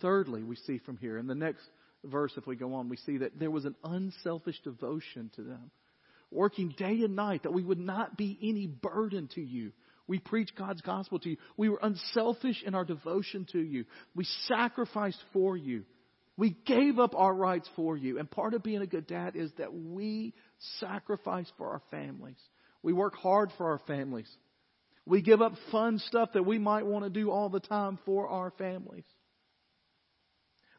[0.00, 1.62] Thirdly, we see from here, in the next
[2.04, 5.70] verse, if we go on, we see that there was an unselfish devotion to them,
[6.30, 9.72] working day and night, that we would not be any burden to you.
[10.08, 11.36] We preach God's gospel to you.
[11.56, 13.84] We were unselfish in our devotion to you.
[14.14, 15.84] We sacrificed for you.
[16.36, 18.18] We gave up our rights for you.
[18.18, 20.34] And part of being a good dad is that we
[20.80, 22.38] sacrifice for our families.
[22.82, 24.28] We work hard for our families.
[25.04, 28.28] We give up fun stuff that we might want to do all the time for
[28.28, 29.04] our families.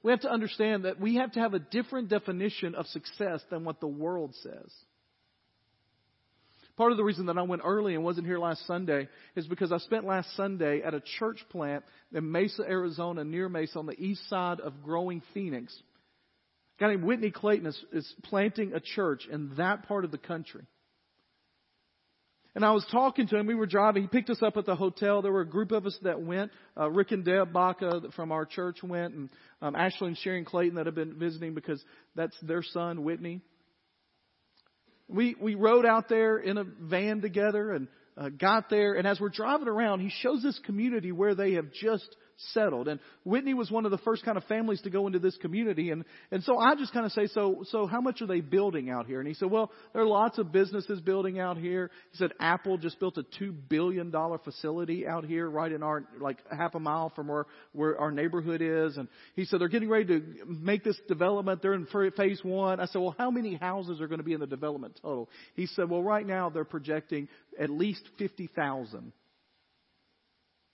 [0.02, 3.64] We have to understand that we have to have a different definition of success than
[3.64, 4.74] what the world says.
[6.76, 9.72] Part of the reason that I went early and wasn't here last Sunday is because
[9.72, 14.00] I spent last Sunday at a church plant in Mesa, Arizona, near Mesa, on the
[14.00, 15.72] east side of growing Phoenix.
[16.80, 20.18] A guy named Whitney Clayton is, is planting a church in that part of the
[20.18, 20.66] country.
[22.56, 23.48] And I was talking to him.
[23.48, 24.04] We were driving.
[24.04, 25.22] He picked us up at the hotel.
[25.22, 26.52] There were a group of us that went.
[26.78, 29.30] Uh, Rick and Deb Baca from our church went, and
[29.62, 31.84] um, Ashley and Sharon Clayton that have been visiting because
[32.16, 33.42] that's their son, Whitney.
[35.08, 37.88] We, we rode out there in a van together and
[38.18, 38.94] uh, got there.
[38.94, 42.88] And as we're driving around, he shows this community where they have just settled.
[42.88, 45.92] And Whitney was one of the first kind of families to go into this community.
[45.92, 48.90] And, and so I just kind of say, so, so how much are they building
[48.90, 49.20] out here?
[49.20, 51.92] And he said, well, there are lots of businesses building out here.
[52.12, 54.12] He said, Apple just built a $2 billion
[54.44, 58.62] facility out here right in our, like half a mile from where, where our neighborhood
[58.62, 58.98] is.
[58.98, 61.62] And he said, they're getting ready to make this development.
[61.62, 62.80] They're in phase one.
[62.80, 65.30] I said, well, how many houses are going to be in the development total?
[65.56, 67.28] He said, well, right now they're projecting
[67.60, 69.14] at least 50,000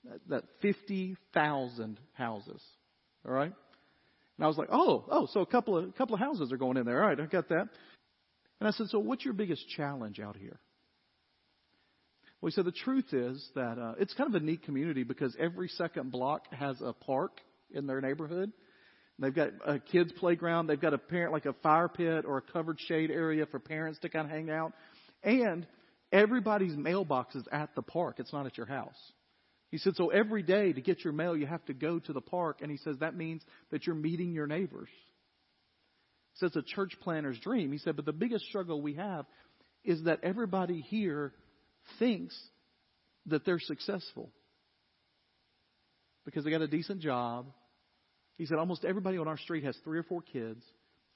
[0.06, 2.62] that that 50,000 houses.
[3.26, 3.54] All right?
[4.38, 6.58] And I was like, oh, oh, so a couple of, a couple of houses are
[6.58, 7.02] going in there.
[7.02, 7.68] All right, I got that.
[8.60, 10.60] And I said, so what's your biggest challenge out here?
[12.42, 15.36] Well, he said, the truth is that uh, it's kind of a neat community because
[15.38, 17.42] every second block has a park
[17.74, 18.54] in their neighborhood.
[19.20, 20.68] They've got a kids' playground.
[20.68, 24.00] They've got a parent, like a fire pit or a covered shade area for parents
[24.00, 24.72] to kind of hang out.
[25.22, 25.68] And
[26.14, 28.16] everybody's mailbox is at the park.
[28.20, 28.96] It's not at your house.
[29.70, 32.22] He said, so every day to get your mail, you have to go to the
[32.22, 32.60] park.
[32.62, 34.90] And he says that means that you're meeting your neighbors.
[36.34, 37.72] He says a church planner's dream.
[37.72, 39.26] He said, but the biggest struggle we have
[39.84, 41.34] is that everybody here
[42.00, 42.36] thinks
[43.28, 44.32] that they're successful
[46.26, 47.46] because they got a decent job.
[48.38, 50.64] He said almost everybody on our street has three or four kids.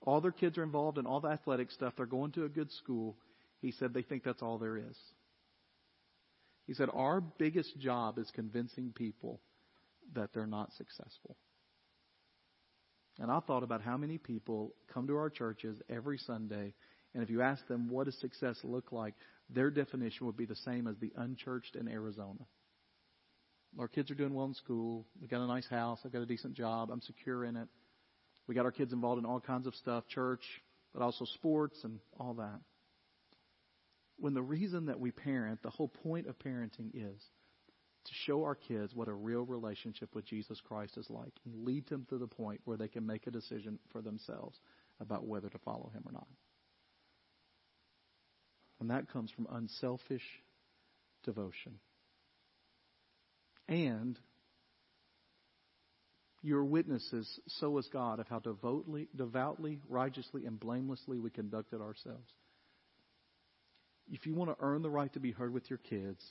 [0.01, 1.93] All their kids are involved in all the athletic stuff.
[1.97, 3.15] They're going to a good school.
[3.61, 4.97] He said they think that's all there is.
[6.65, 9.41] He said, Our biggest job is convincing people
[10.15, 11.35] that they're not successful.
[13.19, 16.73] And I thought about how many people come to our churches every Sunday,
[17.13, 19.13] and if you ask them what does success look like,
[19.49, 22.39] their definition would be the same as the unchurched in Arizona.
[23.77, 25.05] Our kids are doing well in school.
[25.21, 25.99] We got a nice house.
[26.05, 26.89] I've got a decent job.
[26.91, 27.67] I'm secure in it.
[28.47, 30.43] We got our kids involved in all kinds of stuff, church,
[30.93, 32.59] but also sports and all that
[34.23, 37.21] when the reason that we parent, the whole point of parenting is
[38.05, 41.89] to show our kids what a real relationship with Jesus Christ is like and lead
[41.89, 44.57] them to the point where they can make a decision for themselves
[45.01, 46.27] about whether to follow him or not.
[48.79, 50.23] And that comes from unselfish
[51.25, 51.73] devotion.
[53.67, 54.17] And
[56.41, 57.27] your witnesses,
[57.59, 62.31] so is God, of how devoutly, devoutly, righteously, and blamelessly we conducted ourselves
[64.11, 66.23] if you want to earn the right to be heard with your kids,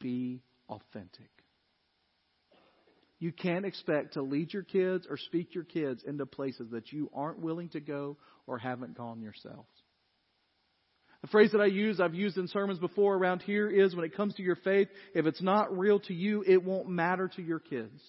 [0.00, 1.30] be authentic.
[3.18, 7.10] You can't expect to lead your kids or speak your kids into places that you
[7.14, 9.68] aren't willing to go or haven't gone yourselves.
[11.20, 14.16] The phrase that I use, I've used in sermons before around here is when it
[14.16, 17.58] comes to your faith, if it's not real to you, it won't matter to your
[17.58, 18.00] kids.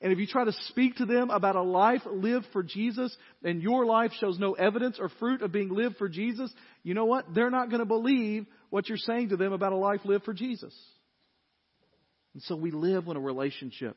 [0.00, 3.62] And if you try to speak to them about a life lived for Jesus and
[3.62, 7.34] your life shows no evidence or fruit of being lived for Jesus, you know what?
[7.34, 10.34] They're not going to believe what you're saying to them about a life lived for
[10.34, 10.74] Jesus.
[12.34, 13.96] And so we live in a relationship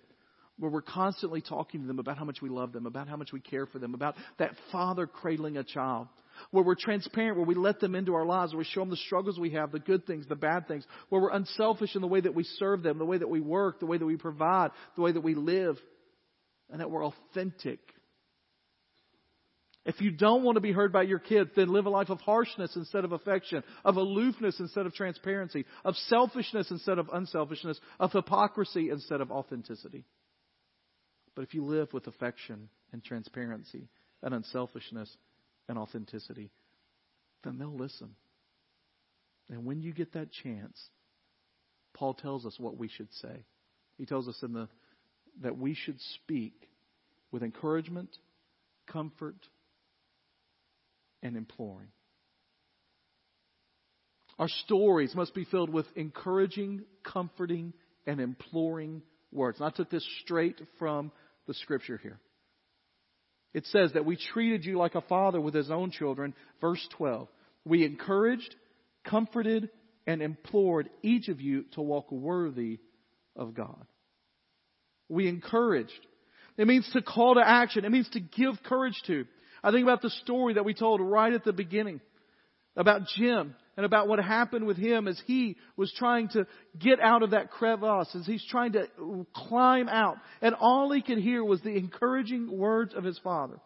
[0.59, 3.31] where we're constantly talking to them about how much we love them, about how much
[3.31, 6.07] we care for them, about that father cradling a child.
[6.51, 8.95] Where we're transparent, where we let them into our lives, where we show them the
[8.95, 12.21] struggles we have, the good things, the bad things, where we're unselfish in the way
[12.21, 15.01] that we serve them, the way that we work, the way that we provide, the
[15.01, 15.77] way that we live
[16.69, 17.79] and that we're authentic.
[19.85, 22.21] If you don't want to be heard by your kids, then live a life of
[22.21, 28.11] harshness instead of affection, of aloofness instead of transparency, of selfishness instead of unselfishness, of
[28.11, 30.05] hypocrisy instead of authenticity.
[31.39, 33.87] But if you live with affection and transparency
[34.21, 35.09] and unselfishness
[35.69, 36.51] and authenticity,
[37.45, 38.09] then they'll listen.
[39.49, 40.77] And when you get that chance,
[41.93, 43.45] Paul tells us what we should say.
[43.97, 44.67] He tells us in the
[45.41, 46.67] that we should speak
[47.31, 48.09] with encouragement,
[48.91, 49.37] comfort,
[51.23, 51.87] and imploring.
[54.37, 57.71] Our stories must be filled with encouraging, comforting,
[58.05, 59.61] and imploring words.
[59.61, 61.13] And I took this straight from
[61.49, 62.17] the scripture here.
[63.53, 66.33] It says that we treated you like a father with his own children.
[66.61, 67.27] Verse 12.
[67.65, 68.55] We encouraged,
[69.03, 69.69] comforted,
[70.07, 72.79] and implored each of you to walk worthy
[73.35, 73.85] of God
[75.09, 75.91] we encouraged.
[76.57, 77.83] It means to call to action.
[77.83, 79.25] It means to give courage to.
[79.63, 81.99] I think about the story that we told right at the beginning
[82.79, 86.47] about Jim and about what happened with him as he was trying to
[86.79, 88.87] get out of that crevasse, as he's trying to
[89.35, 90.15] climb out.
[90.41, 93.59] And all he could hear was the encouraging words of his father.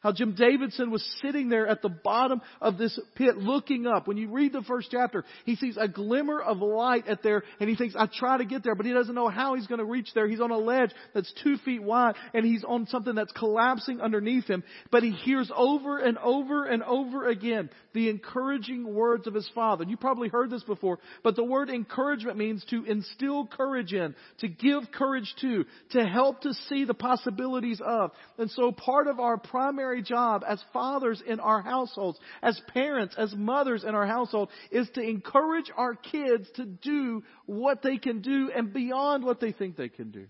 [0.00, 4.08] How Jim Davidson was sitting there at the bottom of this pit looking up.
[4.08, 7.68] When you read the first chapter, he sees a glimmer of light at there and
[7.68, 9.84] he thinks, I try to get there, but he doesn't know how he's going to
[9.84, 10.26] reach there.
[10.26, 14.46] He's on a ledge that's two feet wide and he's on something that's collapsing underneath
[14.46, 14.64] him.
[14.90, 19.84] But he hears over and over and over again the encouraging words of his father.
[19.86, 24.48] You probably heard this before, but the word encouragement means to instill courage in, to
[24.48, 28.12] give courage to, to help to see the possibilities of.
[28.38, 33.14] And so part of our primary primary job as fathers in our households, as parents,
[33.18, 38.20] as mothers in our household, is to encourage our kids to do what they can
[38.20, 40.26] do and beyond what they think they can do.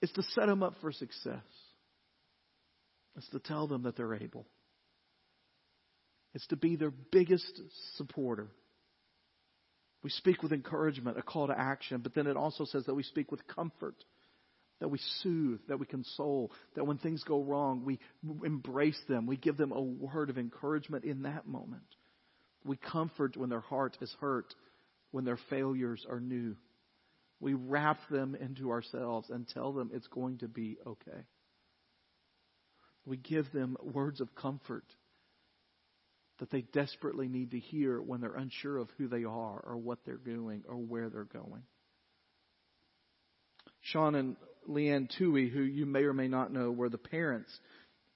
[0.00, 1.42] It's to set them up for success.
[3.16, 4.46] It's to tell them that they're able.
[6.34, 7.60] It's to be their biggest
[7.96, 8.48] supporter.
[10.02, 13.04] We speak with encouragement, a call to action, but then it also says that we
[13.04, 13.94] speak with comfort
[14.82, 18.00] that we soothe, that we console, that when things go wrong, we
[18.44, 19.28] embrace them.
[19.28, 21.84] We give them a word of encouragement in that moment.
[22.64, 24.52] We comfort when their heart is hurt,
[25.12, 26.56] when their failures are new.
[27.38, 31.20] We wrap them into ourselves and tell them it's going to be okay.
[33.06, 34.86] We give them words of comfort
[36.40, 40.00] that they desperately need to hear when they're unsure of who they are or what
[40.04, 41.62] they're doing or where they're going.
[43.82, 44.36] Sean and
[44.68, 47.50] Leanne Tui, who you may or may not know, were the parents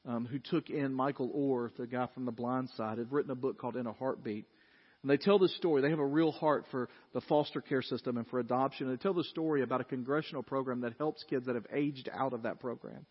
[0.07, 3.37] um, who took in Michael Oher, the guy from The Blind Side, had written a
[3.37, 4.47] book called In a Heartbeat.
[5.03, 5.83] And they tell the story.
[5.83, 8.89] They have a real heart for the foster care system and for adoption.
[8.89, 12.09] And they tell the story about a congressional program that helps kids that have aged
[12.13, 13.07] out of that program.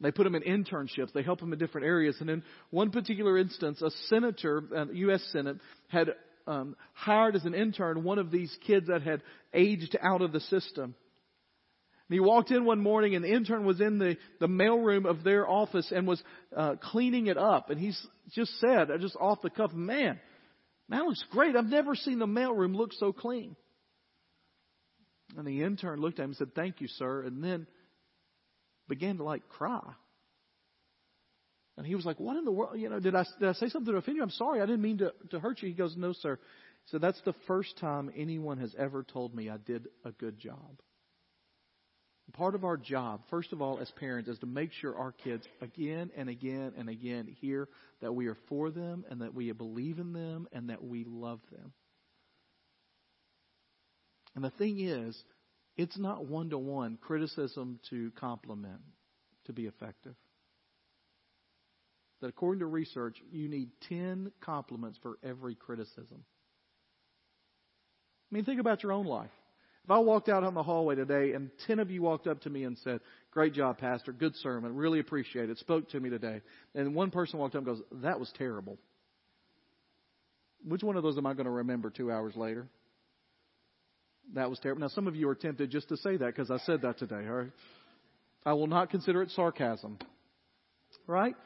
[0.00, 1.12] They put them in internships.
[1.12, 2.16] They help them in different areas.
[2.20, 5.26] And in one particular instance, a senator, a U.S.
[5.32, 5.58] Senate,
[5.88, 6.10] had
[6.46, 9.22] um, hired as an intern one of these kids that had
[9.54, 10.94] aged out of the system.
[12.08, 15.24] And he walked in one morning and the intern was in the, the mailroom of
[15.24, 16.22] their office and was
[16.56, 17.70] uh, cleaning it up.
[17.70, 17.92] And he
[18.32, 20.20] just said, uh, just off the cuff, man,
[20.88, 21.56] that looks great.
[21.56, 23.56] I've never seen the mailroom look so clean.
[25.36, 27.22] And the intern looked at him and said, thank you, sir.
[27.22, 27.66] And then
[28.88, 29.82] began to like cry.
[31.76, 32.78] And he was like, what in the world?
[32.78, 34.22] You know, did I, did I say something to offend you?
[34.22, 34.62] I'm sorry.
[34.62, 35.68] I didn't mean to, to hurt you.
[35.68, 36.38] He goes, no, sir.
[36.86, 40.80] So that's the first time anyone has ever told me I did a good job.
[42.32, 45.46] Part of our job, first of all, as parents, is to make sure our kids
[45.62, 47.68] again and again and again hear
[48.02, 51.40] that we are for them and that we believe in them and that we love
[51.50, 51.72] them.
[54.34, 55.16] And the thing is,
[55.76, 58.80] it's not one to one criticism to compliment
[59.46, 60.14] to be effective.
[62.20, 66.24] That according to research, you need 10 compliments for every criticism.
[68.30, 69.30] I mean, think about your own life.
[69.86, 72.50] If I walked out on the hallway today and 10 of you walked up to
[72.50, 72.98] me and said,
[73.30, 74.10] Great job, Pastor.
[74.10, 74.74] Good sermon.
[74.74, 75.58] Really appreciate it.
[75.58, 76.40] Spoke to me today.
[76.74, 78.78] And one person walked up and goes, That was terrible.
[80.66, 82.66] Which one of those am I going to remember two hours later?
[84.34, 84.80] That was terrible.
[84.80, 87.24] Now, some of you are tempted just to say that because I said that today,
[87.28, 87.52] all right?
[88.44, 89.98] I will not consider it sarcasm.
[91.06, 91.36] Right?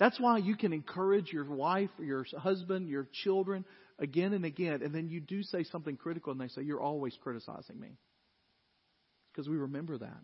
[0.00, 3.64] That's why you can encourage your wife, your husband, your children
[3.98, 7.16] again and again, and then you do say something critical, and they say, You're always
[7.22, 7.98] criticizing me.
[9.32, 10.20] Because we remember that.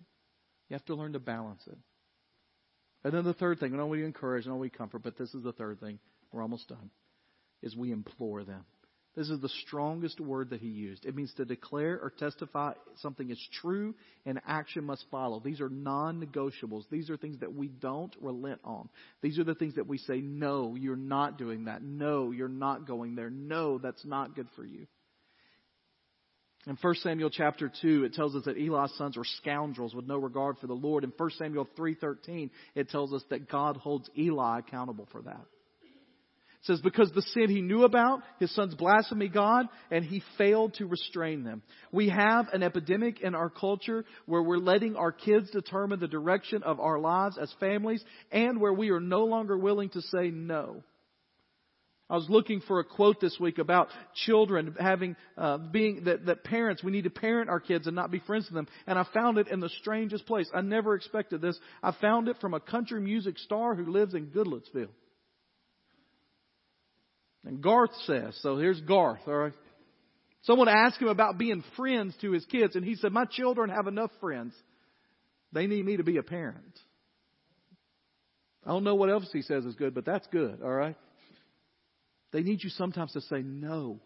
[0.68, 1.78] You have to learn to balance it.
[3.04, 5.52] And then the third thing, not only encourage, not only comfort, but this is the
[5.52, 5.98] third thing,
[6.32, 6.90] we're almost done,
[7.62, 8.64] is we implore them.
[9.14, 11.04] This is the strongest word that he used.
[11.04, 13.94] It means to declare or testify something is true
[14.24, 15.38] and action must follow.
[15.38, 16.84] These are non negotiables.
[16.90, 18.88] These are things that we don't relent on.
[19.20, 21.82] These are the things that we say, no, you're not doing that.
[21.82, 23.28] No, you're not going there.
[23.28, 24.86] No, that's not good for you.
[26.66, 30.16] In 1 Samuel chapter 2, it tells us that Eli's sons were scoundrels with no
[30.16, 31.04] regard for the Lord.
[31.04, 35.44] In 1 Samuel 3.13, it tells us that God holds Eli accountable for that.
[36.62, 40.74] It says, because the sin he knew about, his sons blasphemed God, and he failed
[40.74, 41.60] to restrain them.
[41.90, 46.62] We have an epidemic in our culture where we're letting our kids determine the direction
[46.62, 50.84] of our lives as families, and where we are no longer willing to say no.
[52.08, 53.88] I was looking for a quote this week about
[54.26, 58.12] children having, uh, being, that, that parents, we need to parent our kids and not
[58.12, 58.68] be friends with them.
[58.86, 60.48] And I found it in the strangest place.
[60.54, 61.58] I never expected this.
[61.82, 64.90] I found it from a country music star who lives in Goodlettsville.
[67.44, 69.52] And Garth says, so here's Garth, all right.
[70.42, 73.86] Someone asked him about being friends to his kids, and he said, My children have
[73.86, 74.54] enough friends.
[75.52, 76.78] They need me to be a parent.
[78.66, 80.96] I don't know what else he says is good, but that's good, all right?
[82.32, 84.00] They need you sometimes to say no.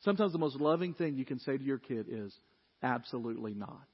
[0.00, 2.32] Sometimes the most loving thing you can say to your kid is
[2.82, 3.86] absolutely not.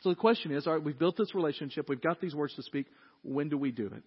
[0.00, 2.62] So the question is, all right, we've built this relationship, we've got these words to
[2.62, 2.86] speak.
[3.22, 4.02] When do we do it?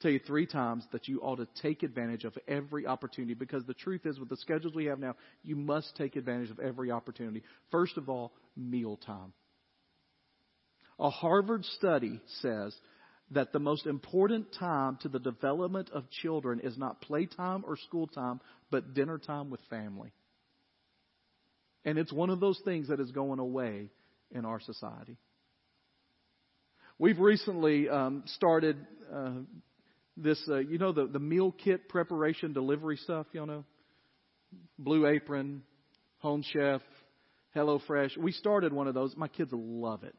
[0.00, 3.74] Tell you three times that you ought to take advantage of every opportunity because the
[3.74, 7.42] truth is, with the schedules we have now, you must take advantage of every opportunity.
[7.70, 9.32] First of all, mealtime.
[10.98, 12.74] A Harvard study says
[13.30, 18.06] that the most important time to the development of children is not playtime or school
[18.06, 18.40] time,
[18.70, 20.12] but dinner time with family.
[21.84, 23.88] And it's one of those things that is going away
[24.30, 25.16] in our society.
[26.98, 28.76] We've recently um, started
[29.10, 29.30] uh,
[30.16, 33.64] this, uh, you know, the, the meal kit preparation delivery stuff, you know?
[34.78, 35.62] Blue Apron,
[36.18, 36.80] Home Chef,
[37.54, 38.16] Hello Fresh.
[38.16, 39.16] We started one of those.
[39.16, 40.16] My kids love it.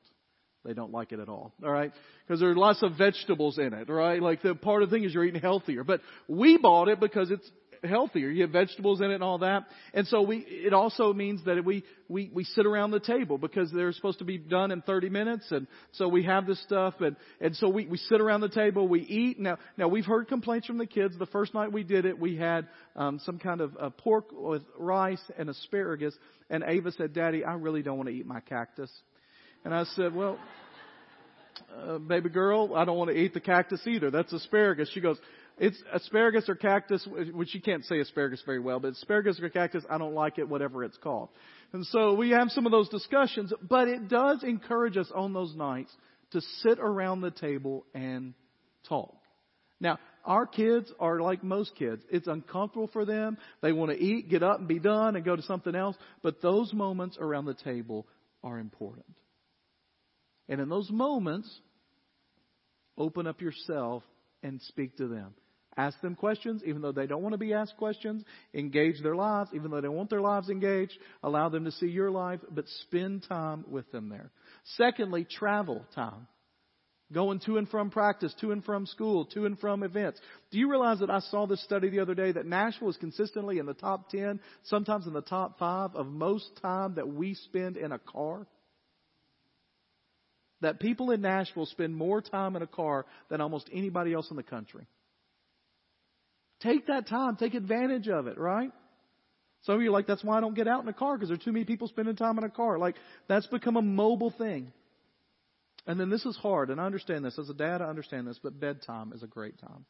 [0.64, 1.54] They don't like it at all.
[1.64, 1.92] All right,
[2.26, 3.90] because there are lots of vegetables in it.
[3.90, 5.84] Right, like the part of the thing is you're eating healthier.
[5.84, 7.50] But we bought it because it's
[7.84, 8.30] healthier.
[8.30, 9.66] You have vegetables in it and all that.
[9.94, 13.72] And so we, it also means that we, we, we sit around the table because
[13.72, 15.46] they're supposed to be done in 30 minutes.
[15.52, 18.88] And so we have this stuff and, and so we, we sit around the table,
[18.88, 19.40] we eat.
[19.40, 21.18] Now, now we've heard complaints from the kids.
[21.18, 24.64] The first night we did it, we had, um, some kind of uh, pork with
[24.78, 26.14] rice and asparagus.
[26.50, 28.92] And Ava said, Daddy, I really don't want to eat my cactus.
[29.64, 30.40] And I said, well,
[31.76, 34.12] uh, baby girl, I don't want to eat the cactus either.
[34.12, 34.90] That's asparagus.
[34.94, 35.18] She goes,
[35.58, 39.84] it's asparagus or cactus, which you can't say asparagus very well, but asparagus or cactus,
[39.90, 41.30] I don't like it, whatever it's called.
[41.74, 45.56] And so we have some of those discussions, but it does encourage us on those
[45.56, 45.92] nights
[46.32, 48.34] to sit around the table and
[48.88, 49.16] talk.
[49.80, 52.04] Now, our kids are like most kids.
[52.12, 53.38] It's uncomfortable for them.
[53.62, 55.96] They want to eat, get up and be done and go to something else.
[56.22, 58.08] But those moments around the table
[58.44, 59.06] are important.
[60.48, 61.50] And in those moments,
[62.98, 64.04] open up yourself
[64.44, 65.34] and speak to them.
[65.78, 68.24] Ask them questions, even though they don't want to be asked questions.
[68.54, 70.98] Engage their lives, even though they want their lives engaged.
[71.24, 74.32] Allow them to see your life, but spend time with them there.
[74.76, 76.28] Secondly, travel time.
[77.14, 80.20] Going to and from practice, to and from school, to and from events.
[80.50, 83.58] Do you realize that I saw this study the other day that Nashville is consistently
[83.58, 87.76] in the top 10, sometimes in the top 5 of most time that we spend
[87.76, 88.46] in a car?
[90.62, 94.38] That people in Nashville spend more time in a car than almost anybody else in
[94.38, 94.86] the country.
[96.62, 97.36] Take that time.
[97.36, 98.72] Take advantage of it, right?
[99.64, 101.30] Some of you are like, that's why I don't get out in a car because
[101.30, 102.80] there are too many people spending time in a car.
[102.80, 102.96] Like,
[103.28, 104.72] that's become a mobile thing.
[105.88, 107.40] And then this is hard, and I understand this.
[107.40, 109.86] As a dad, I understand this, but bedtime is a great time.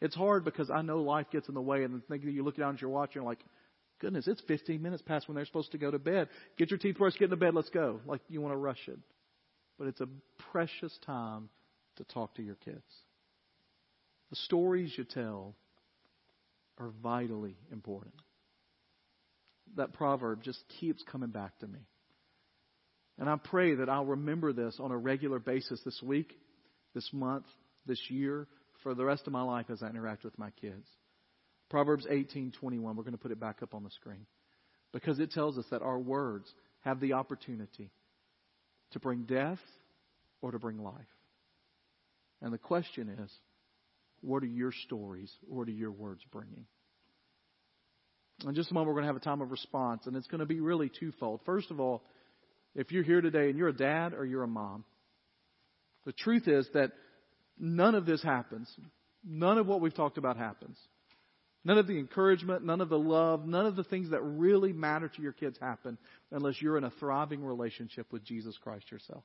[0.00, 2.74] It's hard because I know life gets in the way, and thinking you look down
[2.74, 3.40] at your watch and you're like,
[4.00, 6.28] goodness, it's 15 minutes past when they're supposed to go to bed.
[6.58, 8.00] Get your teeth brushed, get into bed, let's go.
[8.06, 8.98] Like you want to rush it.
[9.78, 10.08] But it's a
[10.52, 11.48] precious time
[11.96, 12.84] to talk to your kids.
[14.30, 15.54] The stories you tell
[16.78, 18.14] are vitally important.
[19.76, 21.80] That proverb just keeps coming back to me.
[23.18, 26.32] And I pray that I'll remember this on a regular basis this week,
[26.94, 27.46] this month,
[27.86, 28.46] this year,
[28.82, 30.86] for the rest of my life as I interact with my kids.
[31.70, 34.26] Proverbs 18:21, we're going to put it back up on the screen.
[34.92, 37.90] Because it tells us that our words have the opportunity
[38.92, 39.58] to bring death
[40.40, 40.94] or to bring life.
[42.42, 43.30] And the question is,
[44.20, 45.32] what are your stories?
[45.46, 46.66] What are your words bringing?
[48.46, 50.40] In just a moment, we're going to have a time of response, and it's going
[50.40, 51.40] to be really twofold.
[51.46, 52.02] First of all,
[52.74, 54.84] if you're here today and you're a dad or you're a mom,
[56.04, 56.92] the truth is that
[57.58, 58.70] none of this happens.
[59.24, 60.78] None of what we've talked about happens.
[61.66, 65.08] None of the encouragement, none of the love, none of the things that really matter
[65.08, 65.98] to your kids happen
[66.30, 69.24] unless you're in a thriving relationship with Jesus Christ yourself.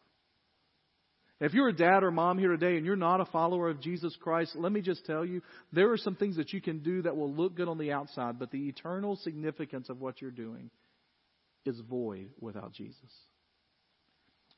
[1.40, 4.18] If you're a dad or mom here today and you're not a follower of Jesus
[4.20, 7.16] Christ, let me just tell you, there are some things that you can do that
[7.16, 10.72] will look good on the outside, but the eternal significance of what you're doing
[11.68, 12.98] is void without Jesus.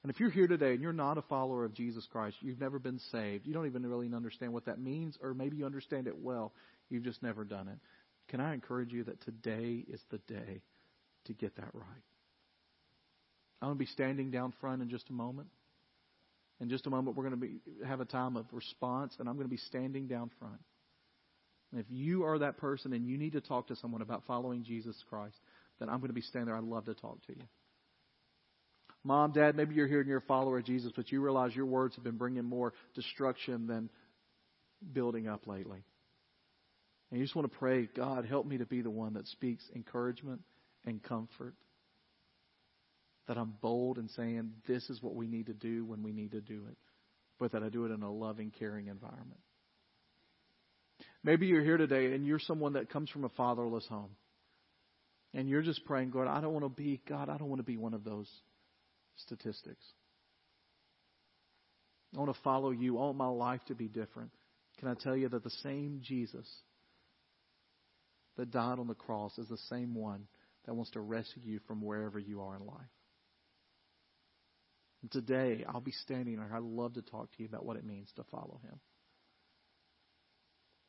[0.04, 2.80] And if you're here today and you're not a follower of Jesus Christ, you've never
[2.80, 6.18] been saved, you don't even really understand what that means, or maybe you understand it
[6.18, 6.54] well,
[6.90, 7.78] you've just never done it.
[8.30, 10.62] Can I encourage you that today is the day
[11.26, 12.04] to get that right?
[13.62, 15.48] I'm going to be standing down front in just a moment.
[16.60, 19.36] In just a moment, we're going to be, have a time of response, and I'm
[19.36, 20.60] going to be standing down front.
[21.72, 24.64] And if you are that person and you need to talk to someone about following
[24.64, 25.36] Jesus Christ,
[25.80, 26.56] then I'm going to be standing there.
[26.56, 27.44] I'd love to talk to you.
[29.04, 31.66] Mom, Dad, maybe you're here and you're a follower of Jesus, but you realize your
[31.66, 33.90] words have been bringing more destruction than
[34.94, 35.84] building up lately.
[37.14, 39.64] And you just want to pray, God, help me to be the one that speaks
[39.76, 40.42] encouragement
[40.84, 41.54] and comfort
[43.28, 46.32] that I'm bold in saying this is what we need to do when we need
[46.32, 46.76] to do it,
[47.38, 49.40] but that I do it in a loving, caring environment.
[51.24, 54.16] Maybe you're here today and you're someone that comes from a fatherless home.
[55.36, 57.64] And you're just praying, God, I don't want to be, God, I don't want to
[57.64, 58.28] be one of those
[59.18, 59.86] statistics.
[62.16, 62.98] I want to follow you.
[62.98, 64.32] I want my life to be different.
[64.80, 66.48] Can I tell you that the same Jesus
[68.38, 70.28] that died on the cross is the same one
[70.66, 72.78] that wants to rescue you from wherever you are in life?
[75.02, 76.50] And today, I'll be standing there.
[76.54, 78.80] I'd love to talk to you about what it means to follow him.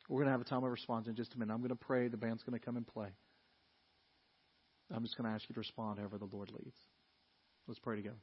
[0.08, 1.52] We're going to have a time of response in just a minute.
[1.52, 2.08] I'm going to pray.
[2.08, 3.08] The band's going to come and play.
[4.94, 6.76] I'm just going to ask you to respond however the Lord leads.
[7.66, 8.18] Let's pray together.